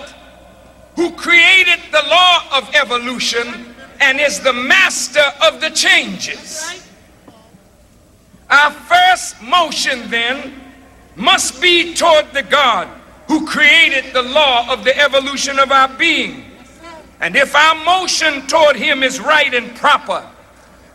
[0.95, 6.85] who created the law of evolution and is the master of the changes.
[8.49, 10.64] Our first motion then
[11.15, 12.87] must be toward the God
[13.27, 16.45] who created the law of the evolution of our being.
[17.21, 20.27] And if our motion toward Him is right and proper,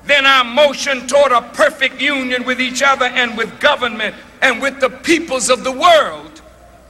[0.05, 4.81] then our motion toward a perfect union with each other and with government and with
[4.81, 6.43] the peoples of the world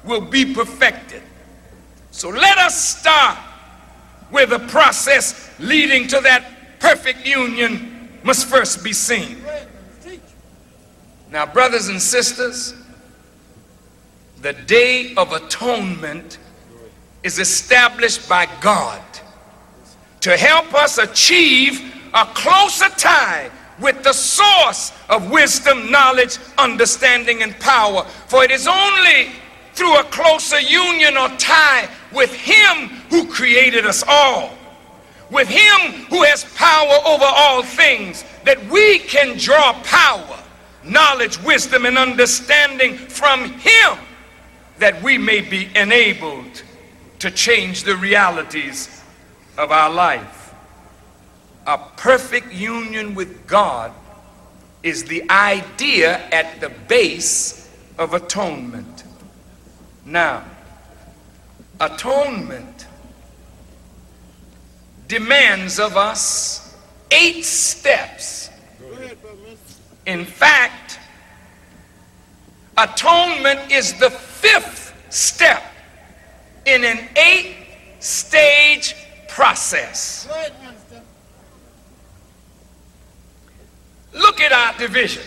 [0.04, 1.22] will be perfected.
[2.10, 3.38] So let us start
[4.30, 9.42] where the process leading to that perfect union must first be seen.
[11.30, 12.74] Now, brothers and sisters,
[14.42, 16.38] the Day of Atonement
[17.22, 19.02] is established by God
[20.20, 27.58] to help us achieve a closer tie with the source of wisdom, knowledge, understanding, and
[27.60, 28.04] power.
[28.28, 29.32] For it is only
[29.74, 34.56] through a closer union or tie with Him who created us all,
[35.30, 40.38] with Him who has power over all things, that we can draw power,
[40.82, 43.98] knowledge, wisdom, and understanding from Him,
[44.80, 46.62] that we may be enabled
[47.20, 49.02] to change the realities
[49.56, 50.54] of our life.
[51.66, 53.92] A perfect union with God
[54.82, 59.04] is the idea at the base of atonement.
[60.06, 60.44] Now,
[61.78, 62.86] atonement
[65.06, 66.74] demands of us
[67.10, 68.48] eight steps.
[70.06, 70.98] In fact,
[72.78, 74.08] atonement is the
[74.40, 75.62] fifth step
[76.64, 77.56] in an eight
[77.98, 78.94] stage
[79.28, 80.28] process.
[84.12, 85.22] Look at our division.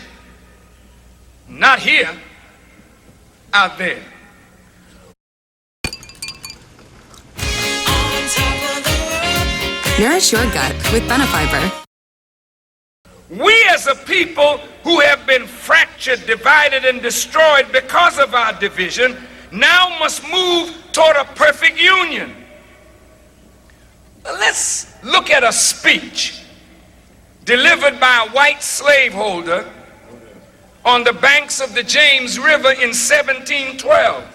[1.48, 2.10] Not here,
[3.52, 4.02] out there.
[9.98, 11.83] Nourish your gut with Benefiber.
[13.30, 19.16] We as a people who have been fractured, divided, and destroyed because of our division
[19.50, 22.34] now must move toward a perfect union.
[24.24, 26.42] Let's look at a speech
[27.44, 29.70] delivered by a white slaveholder
[30.84, 34.30] on the banks of the James River in 1712.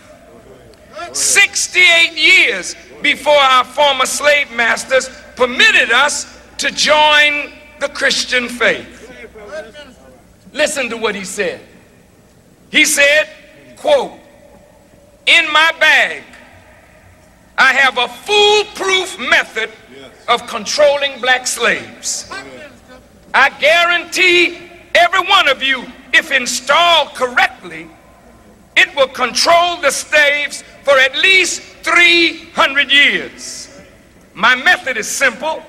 [1.14, 9.12] 68 years before our former slave masters permitted us to join the Christian faith.
[10.54, 11.62] Listen to what he said.
[12.72, 13.30] He said,
[13.78, 14.20] quote,
[15.26, 16.24] in my bag,
[17.58, 19.70] I have a foolproof method
[20.28, 22.32] of controlling black slaves.
[23.34, 24.58] I guarantee
[24.96, 27.88] every one of you, if installed correctly,
[28.76, 33.82] it will control the slaves for at least 300 years.
[34.34, 35.62] My method is simple.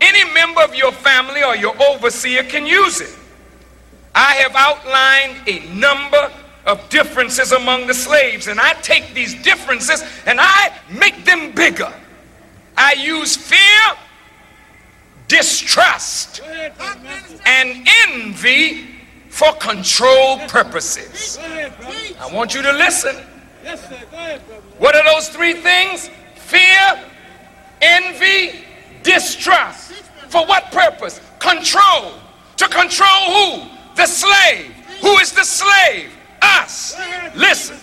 [0.00, 3.16] Any member of your family or your overseer can use it.
[4.14, 6.32] I have outlined a number
[6.66, 11.92] of differences among the slaves, and I take these differences and I make them bigger.
[12.76, 13.96] I use fear,
[15.28, 16.42] distrust,
[17.46, 18.88] and envy
[19.28, 21.38] for control purposes.
[21.38, 23.16] I want you to listen.
[24.78, 26.10] What are those three things?
[26.36, 27.04] Fear,
[27.80, 28.64] envy,
[29.02, 29.92] distrust.
[30.28, 31.20] For what purpose?
[31.38, 32.12] Control.
[32.56, 33.68] To control who?
[33.96, 34.72] The slave.
[35.00, 36.12] Who is the slave?
[36.42, 36.96] Us.
[37.34, 37.76] Listen.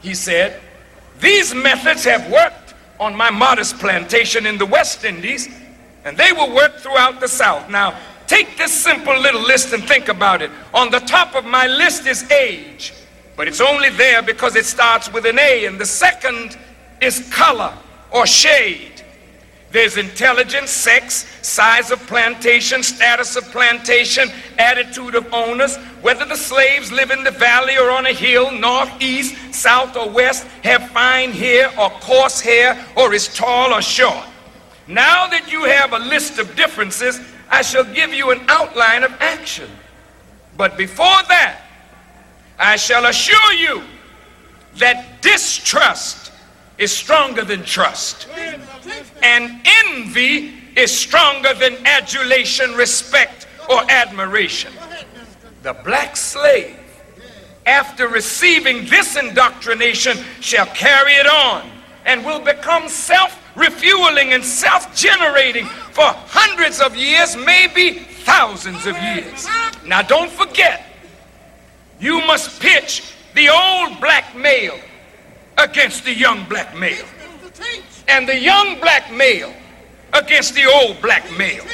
[0.00, 0.60] He said,
[1.20, 5.48] These methods have worked on my modest plantation in the West Indies,
[6.04, 7.68] and they will work throughout the South.
[7.70, 10.50] Now, take this simple little list and think about it.
[10.72, 12.92] On the top of my list is age,
[13.36, 16.56] but it's only there because it starts with an A, and the second
[17.00, 17.72] is color
[18.10, 18.93] or shade.
[19.74, 26.92] There's intelligence, sex, size of plantation, status of plantation, attitude of owners, whether the slaves
[26.92, 31.32] live in the valley or on a hill, north, east, south, or west, have fine
[31.32, 34.28] hair or coarse hair, or is tall or short.
[34.86, 37.20] Now that you have a list of differences,
[37.50, 39.68] I shall give you an outline of action.
[40.56, 41.62] But before that,
[42.60, 43.82] I shall assure you
[44.76, 46.23] that distrust
[46.78, 48.28] is stronger than trust
[49.22, 54.72] and envy is stronger than adulation, respect, or admiration.
[55.62, 56.78] The black slave,
[57.64, 61.70] after receiving this indoctrination, shall carry it on
[62.04, 68.96] and will become self refueling and self generating for hundreds of years, maybe thousands of
[69.00, 69.46] years.
[69.86, 70.84] Now, don't forget,
[71.98, 74.78] you must pitch the old black male
[75.58, 77.06] against the young black male
[78.08, 79.52] and the young black male
[80.12, 81.64] against the old black male.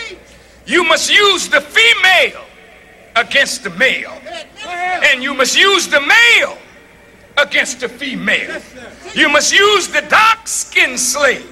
[0.67, 2.45] You must use the female
[3.17, 4.17] against the male.
[4.65, 6.57] And you must use the male
[7.37, 8.61] against the female.
[9.15, 11.47] You must use the dark skinned slave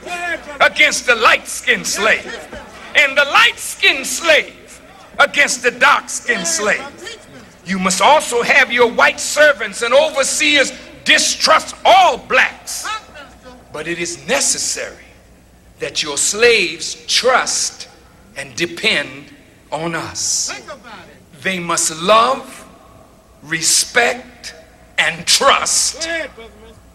[0.60, 2.26] against the light skinned slave.
[2.94, 4.80] And the light skinned slave
[5.18, 6.84] against the dark skinned slave.
[7.66, 10.72] You must also have your white servants and overseers
[11.08, 12.86] distrust all blacks
[13.72, 15.04] but it is necessary
[15.78, 17.88] that your slaves trust
[18.36, 19.32] and depend
[19.70, 20.60] on us.
[21.42, 22.66] They must love,
[23.42, 24.54] respect,
[24.98, 26.08] and trust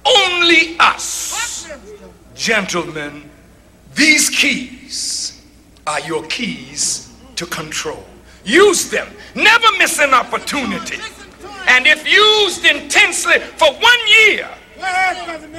[0.05, 1.69] only us.
[2.35, 3.29] Gentlemen,
[3.95, 5.41] these keys
[5.87, 8.03] are your keys to control.
[8.43, 9.07] Use them.
[9.35, 10.97] Never miss an opportunity.
[11.67, 14.49] And if used intensely for one year,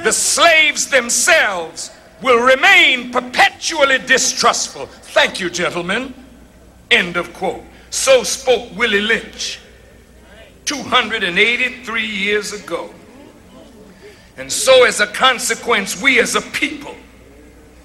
[0.03, 1.91] the slaves themselves
[2.21, 4.85] will remain perpetually distrustful.
[4.85, 6.13] Thank you, gentlemen.
[6.91, 7.63] End of quote.
[7.89, 9.59] So spoke Willie Lynch
[10.65, 12.89] 283 years ago.
[14.37, 16.95] And so, as a consequence, we as a people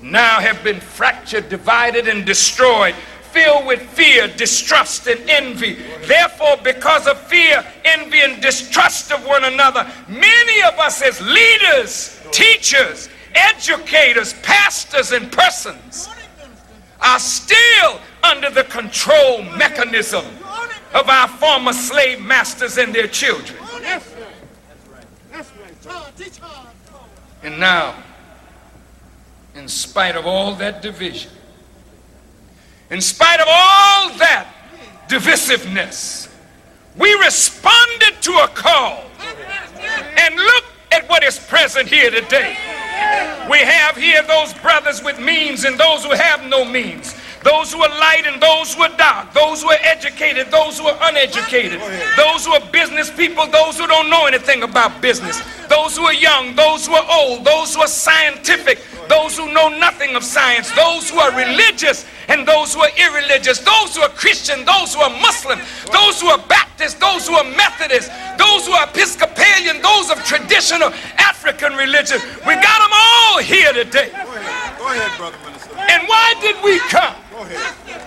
[0.03, 2.95] now have been fractured, divided, and destroyed
[3.33, 5.74] filled with fear, distrust, and envy.
[6.03, 12.20] Therefore, because of fear, envy, and distrust of one another, many of us as leaders,
[12.33, 16.09] teachers, educators, pastors, and persons
[17.01, 20.24] are still under the control mechanism
[20.95, 23.59] of our former slave masters and their children.
[27.43, 27.95] And now,
[29.55, 31.31] in spite of all that division,
[32.91, 34.53] in spite of all that
[35.09, 36.28] divisiveness,
[36.97, 39.05] we responded to a call.
[40.18, 42.57] And look at what is present here today.
[43.49, 47.80] We have here those brothers with means and those who have no means those who
[47.80, 51.80] are light and those who are dark, those who are educated, those who are uneducated,
[52.16, 56.12] those who are business people, those who don't know anything about business, those who are
[56.12, 58.78] young, those who are old, those who are scientific,
[59.09, 63.59] those who know nothing of science, those who are religious and those who are irreligious,
[63.59, 65.59] those who are Christian, those who are Muslim,
[65.93, 70.93] those who are Baptist, those who are Methodist, those who are Episcopalian, those of traditional
[71.16, 72.20] African religion.
[72.47, 74.11] We got them all here today.
[74.12, 75.70] Go ahead, brother minister.
[75.91, 77.16] And why did we come?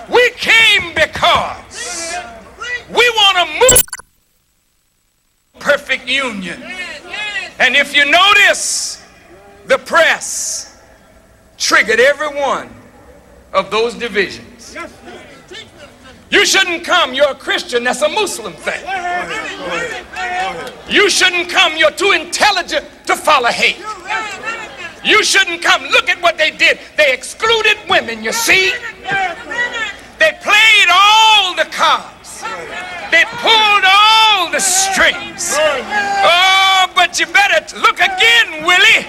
[0.09, 2.15] We came because
[2.89, 3.83] we want to move
[5.59, 6.63] perfect union.
[7.59, 9.05] And if you notice,
[9.65, 10.81] the press
[11.57, 12.69] triggered every one
[13.51, 14.77] of those divisions.
[16.29, 18.81] You shouldn't come, you're a Christian, that's a Muslim thing.
[20.89, 23.77] You shouldn't come, you're too intelligent to follow hate.
[25.03, 25.83] You shouldn't come.
[25.91, 26.79] Look at what they did.
[26.95, 28.71] They excluded women, you see?
[30.19, 32.41] They played all the cards.
[33.11, 35.55] They pulled all the strings.
[35.59, 39.05] Oh, but you better look again, Willie.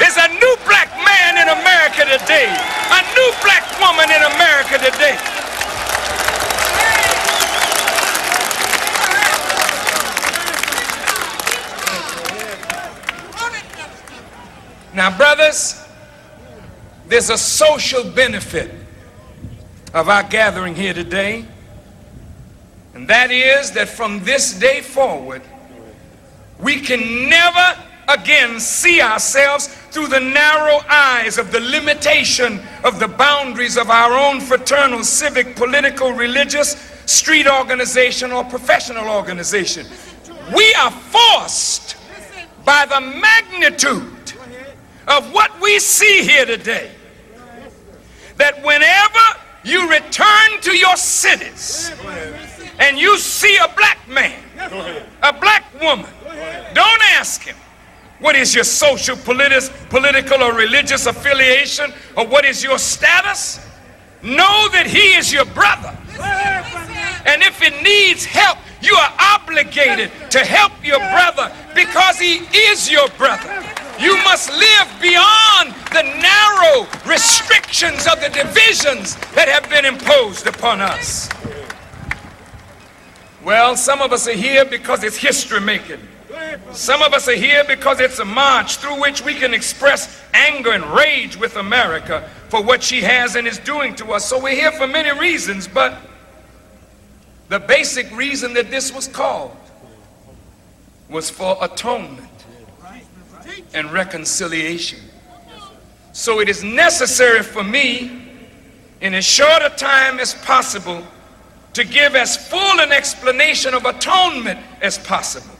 [0.00, 5.14] There's a new black man in America today, a new black woman in America today.
[15.00, 15.82] Now, brothers,
[17.08, 18.70] there's a social benefit
[19.94, 21.46] of our gathering here today,
[22.92, 25.40] and that is that from this day forward,
[26.58, 33.08] we can never again see ourselves through the narrow eyes of the limitation of the
[33.08, 36.72] boundaries of our own fraternal, civic, political, religious,
[37.06, 39.86] street organization, or professional organization.
[40.54, 41.96] We are forced
[42.66, 44.19] by the magnitude
[45.10, 46.90] of what we see here today
[48.36, 51.92] that whenever you return to your cities
[52.78, 54.40] and you see a black man,
[55.22, 56.10] a black woman,
[56.72, 57.56] don't ask him
[58.20, 63.66] what is your social, politi- political, or religious affiliation, or what is your status.
[64.22, 65.96] Know that he is your brother.
[67.26, 72.90] And if it needs help, you are obligated to help your brother because he is
[72.90, 73.64] your brother.
[74.00, 80.80] You must live beyond the narrow restrictions of the divisions that have been imposed upon
[80.80, 81.28] us.
[83.44, 86.00] Well, some of us are here because it's history making.
[86.72, 90.72] Some of us are here because it's a march through which we can express anger
[90.72, 94.24] and rage with America for what she has and is doing to us.
[94.24, 96.00] So we're here for many reasons, but
[97.50, 99.54] the basic reason that this was called
[101.10, 102.29] was for atonement
[103.74, 105.00] and reconciliation.
[106.12, 108.28] So it is necessary for me,
[109.00, 111.06] in as short a time as possible,
[111.72, 115.54] to give as full an explanation of atonement as possible.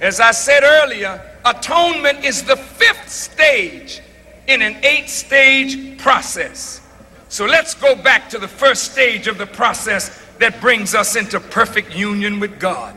[0.00, 4.00] As I said earlier, atonement is the fifth stage
[4.46, 6.80] in an eight stage process.
[7.28, 11.40] So let's go back to the first stage of the process that brings us into
[11.40, 12.96] perfect union with God.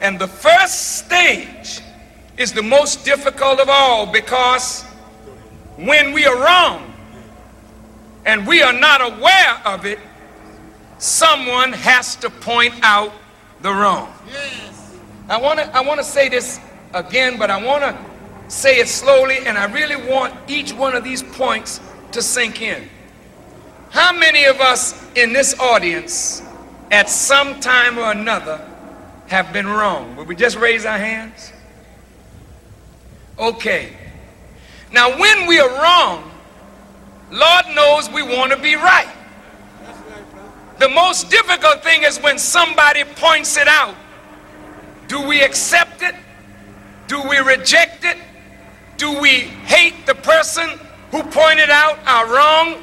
[0.00, 1.80] And the first stage
[2.40, 4.82] is the most difficult of all because
[5.76, 6.90] when we are wrong
[8.24, 9.98] and we are not aware of it,
[10.96, 13.12] someone has to point out
[13.60, 14.10] the wrong.
[15.28, 16.58] I want to I want to say this
[16.94, 17.94] again, but I want to
[18.48, 21.78] say it slowly and I really want each one of these points
[22.12, 22.88] to sink in.
[23.90, 26.42] How many of us in this audience
[26.90, 28.66] at some time or another
[29.26, 30.16] have been wrong?
[30.16, 31.52] Would we just raise our hands?
[33.40, 33.96] Okay.
[34.92, 36.30] Now, when we are wrong,
[37.30, 39.10] Lord knows we want to be right.
[40.78, 43.94] The most difficult thing is when somebody points it out.
[45.08, 46.14] Do we accept it?
[47.06, 48.18] Do we reject it?
[48.96, 50.68] Do we hate the person
[51.10, 52.82] who pointed out our wrong?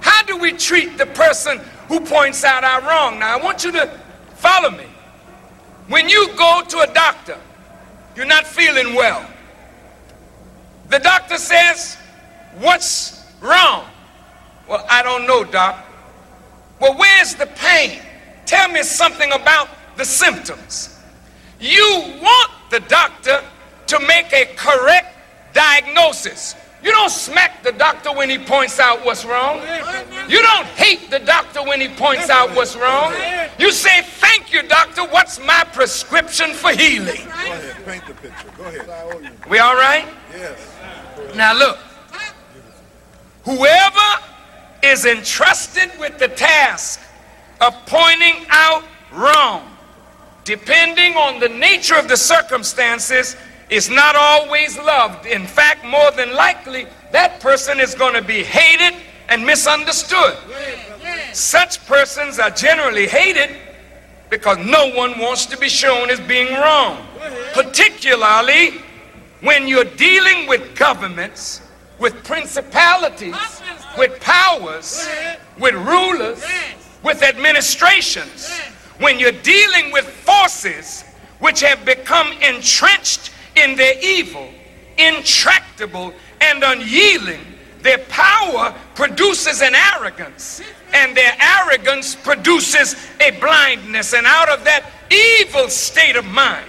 [0.00, 3.20] How do we treat the person who points out our wrong?
[3.20, 3.86] Now, I want you to
[4.34, 4.86] follow me.
[5.88, 7.38] When you go to a doctor,
[8.16, 9.28] you're not feeling well.
[10.88, 11.96] The doctor says,
[12.58, 13.86] What's wrong?
[14.68, 15.84] Well, I don't know, doc.
[16.80, 18.00] Well, where's the pain?
[18.46, 20.98] Tell me something about the symptoms.
[21.60, 23.42] You want the doctor
[23.86, 25.16] to make a correct
[25.52, 26.56] diagnosis.
[26.82, 29.60] You don't smack the doctor when he points out what's wrong.
[30.28, 33.14] You don't hate the doctor when he points out what's wrong.
[33.58, 35.02] You say, Thank you, doctor.
[35.06, 37.24] What's my prescription for healing?
[37.24, 38.50] Go ahead, paint the picture.
[38.58, 39.32] Go ahead.
[39.48, 40.06] We all right?
[40.30, 40.73] Yes.
[41.36, 41.78] Now look,
[43.44, 44.22] whoever
[44.82, 47.00] is entrusted with the task
[47.60, 49.76] of pointing out wrong,
[50.44, 53.36] depending on the nature of the circumstances,
[53.70, 55.26] is not always loved.
[55.26, 58.94] In fact, more than likely, that person is going to be hated
[59.28, 60.36] and misunderstood.
[61.32, 63.56] Such persons are generally hated
[64.30, 67.06] because no one wants to be shown as being wrong,
[67.52, 68.82] particularly
[69.44, 71.60] when you're dealing with governments,
[71.98, 73.36] with principalities,
[73.98, 75.06] with powers,
[75.58, 76.42] with rulers,
[77.02, 78.58] with administrations,
[78.98, 81.04] when you're dealing with forces
[81.40, 84.48] which have become entrenched in their evil,
[84.96, 87.40] intractable, and unyielding,
[87.82, 90.62] their power produces an arrogance,
[90.94, 94.14] and their arrogance produces a blindness.
[94.14, 96.66] And out of that evil state of mind,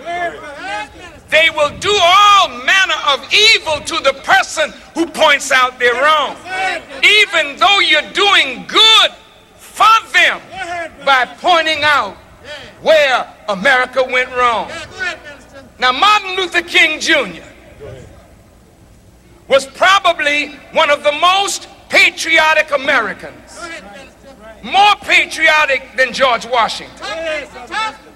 [1.30, 6.36] they will do all manner of evil to the person who points out their wrong.
[7.04, 9.12] Even though you're doing good
[9.58, 10.40] for them
[11.06, 12.16] by pointing out
[12.82, 14.72] where America went wrong.
[15.80, 17.44] Now, Martin Luther King Jr.
[19.48, 23.60] was probably one of the most patriotic Americans.
[24.64, 27.06] More patriotic than George Washington.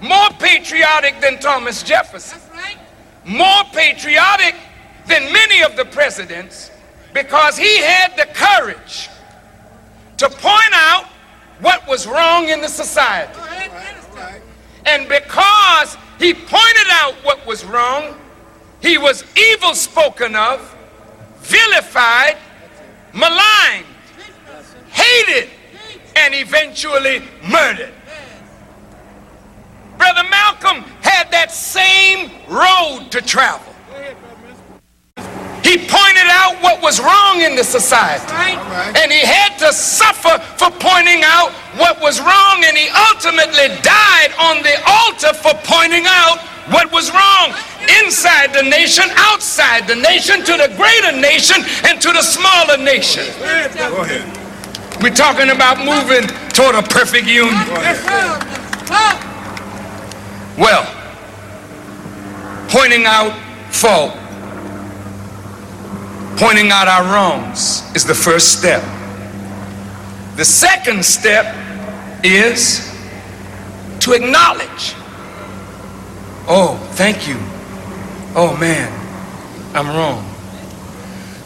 [0.00, 2.40] More patriotic than Thomas Jefferson.
[3.30, 4.56] More patriotic
[5.06, 6.72] than many of the presidents
[7.14, 9.08] because he had the courage
[10.16, 11.04] to point out
[11.60, 13.38] what was wrong in the society.
[14.84, 18.16] And because he pointed out what was wrong,
[18.82, 20.76] he was evil spoken of,
[21.38, 22.36] vilified,
[23.14, 23.86] maligned,
[24.88, 25.50] hated,
[26.16, 27.92] and eventually murdered.
[29.96, 33.66] Brother Malcolm had that same road to travel.
[35.66, 38.32] He pointed out what was wrong in the society.
[38.96, 42.64] And he had to suffer for pointing out what was wrong.
[42.64, 46.40] And he ultimately died on the altar for pointing out
[46.72, 47.54] what was wrong
[48.02, 53.26] inside the nation, outside the nation, to the greater nation, and to the smaller nation.
[53.76, 54.24] Go ahead.
[55.02, 57.54] We're talking about moving toward a perfect union.
[60.58, 60.84] Well,
[62.70, 63.32] pointing out
[63.72, 64.12] fault,
[66.38, 68.82] pointing out our wrongs is the first step.
[70.36, 71.54] The second step
[72.24, 72.88] is
[74.00, 74.94] to acknowledge.
[76.46, 77.36] Oh, thank you.
[78.36, 78.88] Oh man,
[79.74, 80.24] I'm wrong.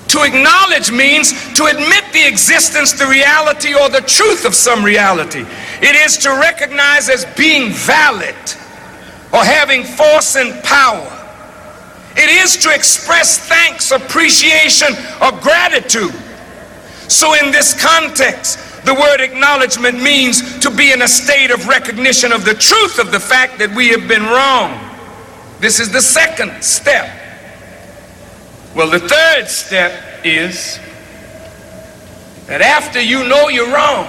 [0.09, 5.45] To acknowledge means to admit the existence, the reality, or the truth of some reality.
[5.81, 8.37] It is to recognize as being valid
[9.35, 11.11] or having force and power.
[12.17, 16.15] It is to express thanks, appreciation, or gratitude.
[17.09, 22.33] So, in this context, the word acknowledgement means to be in a state of recognition
[22.33, 24.79] of the truth of the fact that we have been wrong.
[25.59, 27.11] This is the second step.
[28.77, 30.79] Well, the third step is
[32.47, 34.07] that after you know you're wrong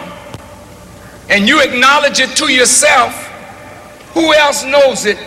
[1.29, 3.24] and you acknowledge it to yourself,
[4.15, 5.17] who else knows it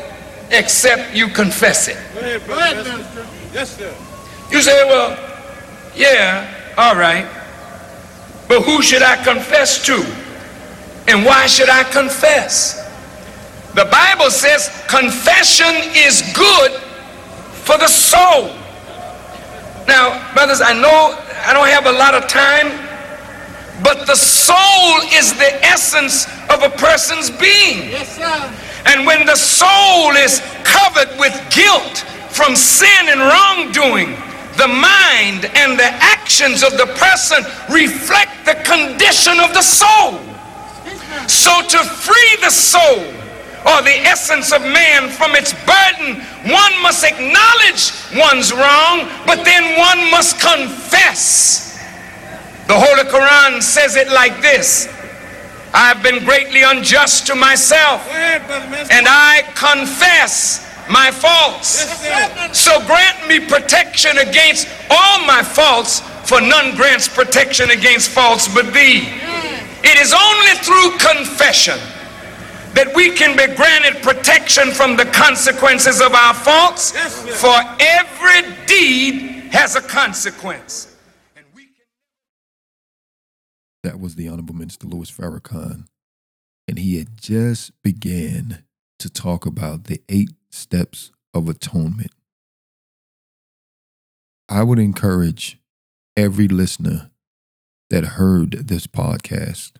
[0.51, 1.99] except you confess it?
[2.17, 3.27] Ahead, Minister.
[3.53, 3.95] Yes, sir.
[4.51, 5.11] You say, well,
[5.95, 7.29] yeah, all right.
[8.49, 9.97] But who should I confess to?
[11.07, 12.83] And why should I confess?
[13.75, 16.73] The Bible says confession is good
[17.53, 18.49] for the soul.
[19.87, 21.15] Now, brothers, I know
[21.45, 22.73] I don't have a lot of time,
[23.83, 27.93] but the soul is the essence of a person's being.
[28.89, 31.99] And when the soul is covered with guilt
[32.33, 34.17] from sin and wrongdoing,
[34.57, 40.19] the mind and the actions of the person reflect the condition of the soul.
[41.29, 43.05] So to free the soul
[43.67, 49.79] or the essence of man from its burden, one must acknowledge one's wrong, but then
[49.79, 51.79] one must confess.
[52.67, 54.89] The Holy Quran says it like this
[55.75, 58.95] I have been greatly unjust to myself, Go ahead, Brother Minister.
[58.95, 61.85] and I confess my faults.
[62.59, 68.73] So grant me protection against all my faults, for none grants protection against faults but
[68.73, 69.09] thee.
[69.85, 71.79] It is only through confession
[72.75, 76.93] that we can be granted protection from the consequences of our faults,
[77.41, 80.95] for every deed has a consequence.
[83.83, 85.87] That was the Honorable Minister Louis Farrakhan.
[86.67, 88.65] And he had just began
[88.99, 92.11] to talk about the eight steps of atonement.
[94.49, 95.59] I would encourage
[96.17, 97.11] every listener
[97.91, 99.73] that heard this podcast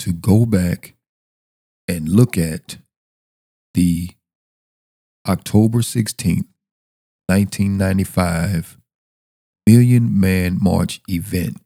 [0.00, 0.94] to go back
[1.86, 2.78] and look at
[3.74, 4.10] the
[5.28, 6.48] October 16th,
[7.28, 8.78] 1995
[9.66, 11.61] Million Man March event.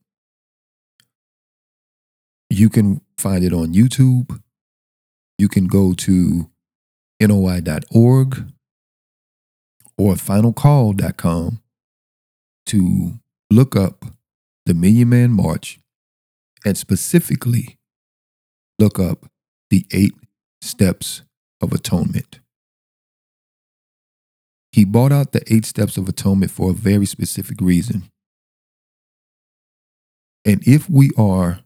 [2.57, 4.41] You can find it on YouTube.
[5.37, 6.51] You can go to
[7.21, 8.53] noi.org
[9.99, 11.61] or finalcall.com
[12.65, 13.13] to
[13.51, 14.07] look up
[14.65, 15.79] the Million Man March
[16.65, 17.77] and specifically
[18.79, 19.27] look up
[19.69, 20.15] the eight
[20.63, 21.25] steps
[21.61, 22.41] of atonement.
[24.73, 28.05] He brought out the eight steps of atonement for a very specific reason.
[30.47, 31.61] And if we are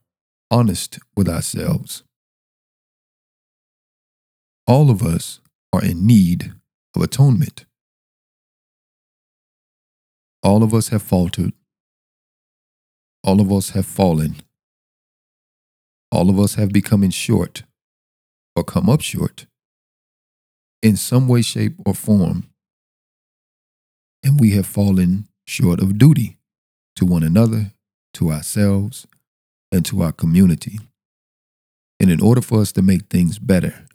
[0.50, 2.02] honest with ourselves,
[4.66, 5.40] all of us
[5.72, 6.52] are in need
[6.94, 7.66] of atonement.
[10.42, 11.52] All of us have faltered.
[13.22, 14.36] All of us have fallen.
[16.10, 17.62] All of us have become in short
[18.56, 19.46] or come up short
[20.82, 22.48] in some way, shape, or form,
[24.22, 26.38] and we have fallen short of duty
[26.96, 27.72] to one another,
[28.14, 29.06] to ourselves,
[29.72, 30.78] and to our community.
[31.98, 33.86] And in order for us to make things better,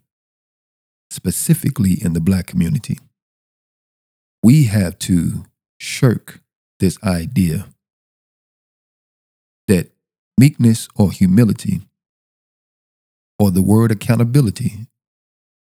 [1.10, 3.00] specifically in the black community,
[4.44, 5.46] we have to
[5.80, 6.40] shirk
[6.80, 7.66] this idea
[9.68, 9.92] that
[10.38, 11.82] meekness or humility
[13.40, 14.88] or the word accountability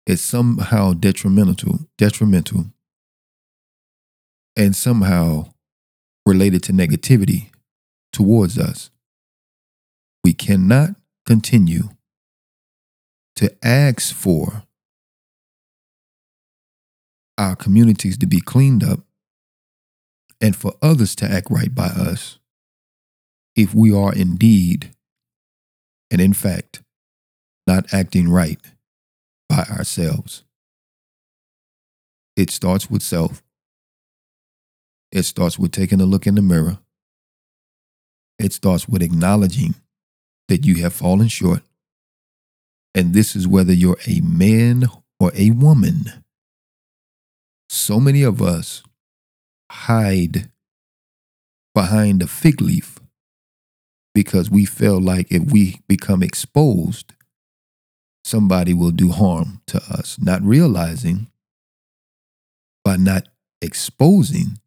[0.05, 2.65] is somehow detrimental detrimental
[4.55, 5.45] and somehow
[6.25, 7.51] related to negativity
[8.11, 8.89] towards us
[10.27, 10.89] we cannot
[11.25, 11.83] continue
[13.37, 14.63] to ask for
[17.37, 18.99] our communities to be cleaned up
[20.41, 22.39] and for others to act right by us
[23.55, 24.93] if we are indeed
[26.11, 26.81] and in fact
[27.65, 28.59] not acting right
[29.47, 30.43] by ourselves.
[32.35, 33.41] It starts with self.
[35.09, 36.79] It starts with taking a look in the mirror.
[38.39, 39.75] It starts with acknowledging
[40.47, 41.61] that you have fallen short.
[42.95, 44.85] And this is whether you're a man
[45.19, 46.23] or a woman.
[47.69, 48.83] So many of us
[49.71, 50.49] hide
[51.75, 52.99] behind a fig leaf
[54.13, 57.13] because we feel like if we become exposed,
[58.25, 61.27] somebody will do harm to us, not realizing
[62.83, 63.27] by not
[63.61, 64.59] exposing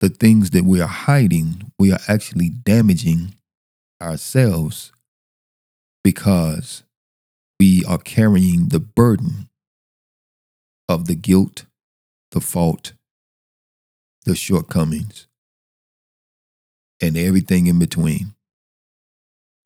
[0.00, 3.34] the things that we are hiding, we are actually damaging
[4.00, 4.92] ourselves
[6.04, 6.82] because
[7.58, 9.48] we are carrying the burden
[10.88, 11.64] of the guilt,
[12.30, 12.92] the fault,
[14.24, 15.26] the shortcomings,
[17.00, 18.34] and everything in between.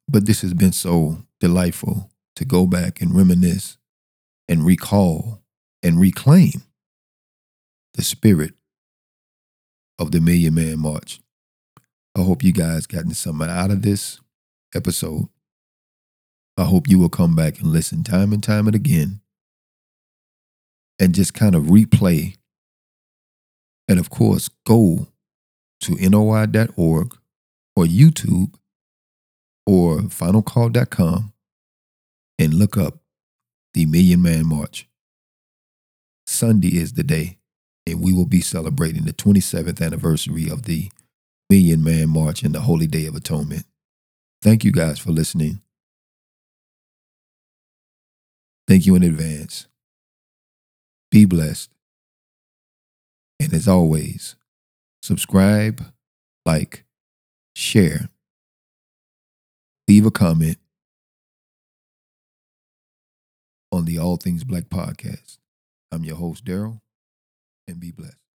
[0.08, 3.76] But this has been so delightful to go back and reminisce
[4.48, 5.40] and recall
[5.82, 6.62] and reclaim
[7.94, 8.54] the spirit
[9.98, 11.20] of the Million Man March.
[12.16, 14.20] I hope you guys gotten something out of this
[14.74, 15.28] episode.
[16.56, 19.20] I hope you will come back and listen time and time and again
[20.98, 22.36] and just kind of replay
[23.90, 25.08] and of course, go
[25.80, 27.16] to noi.org
[27.74, 28.54] or YouTube
[29.66, 31.32] or finalcall.com
[32.38, 32.98] and look up
[33.74, 34.88] the Million Man March.
[36.24, 37.38] Sunday is the day,
[37.84, 40.88] and we will be celebrating the 27th anniversary of the
[41.51, 43.64] Million Man March and the Holy Day of Atonement.
[44.40, 45.61] Thank you guys for listening.
[48.68, 49.66] Thank you in advance.
[51.11, 51.70] Be blessed.
[53.40, 54.36] And as always,
[55.03, 55.84] subscribe,
[56.46, 56.84] like,
[57.57, 58.11] share,
[59.88, 60.59] leave a comment
[63.72, 65.38] on the All Things Black podcast.
[65.91, 66.80] I'm your host, Daryl,
[67.66, 68.29] and be blessed.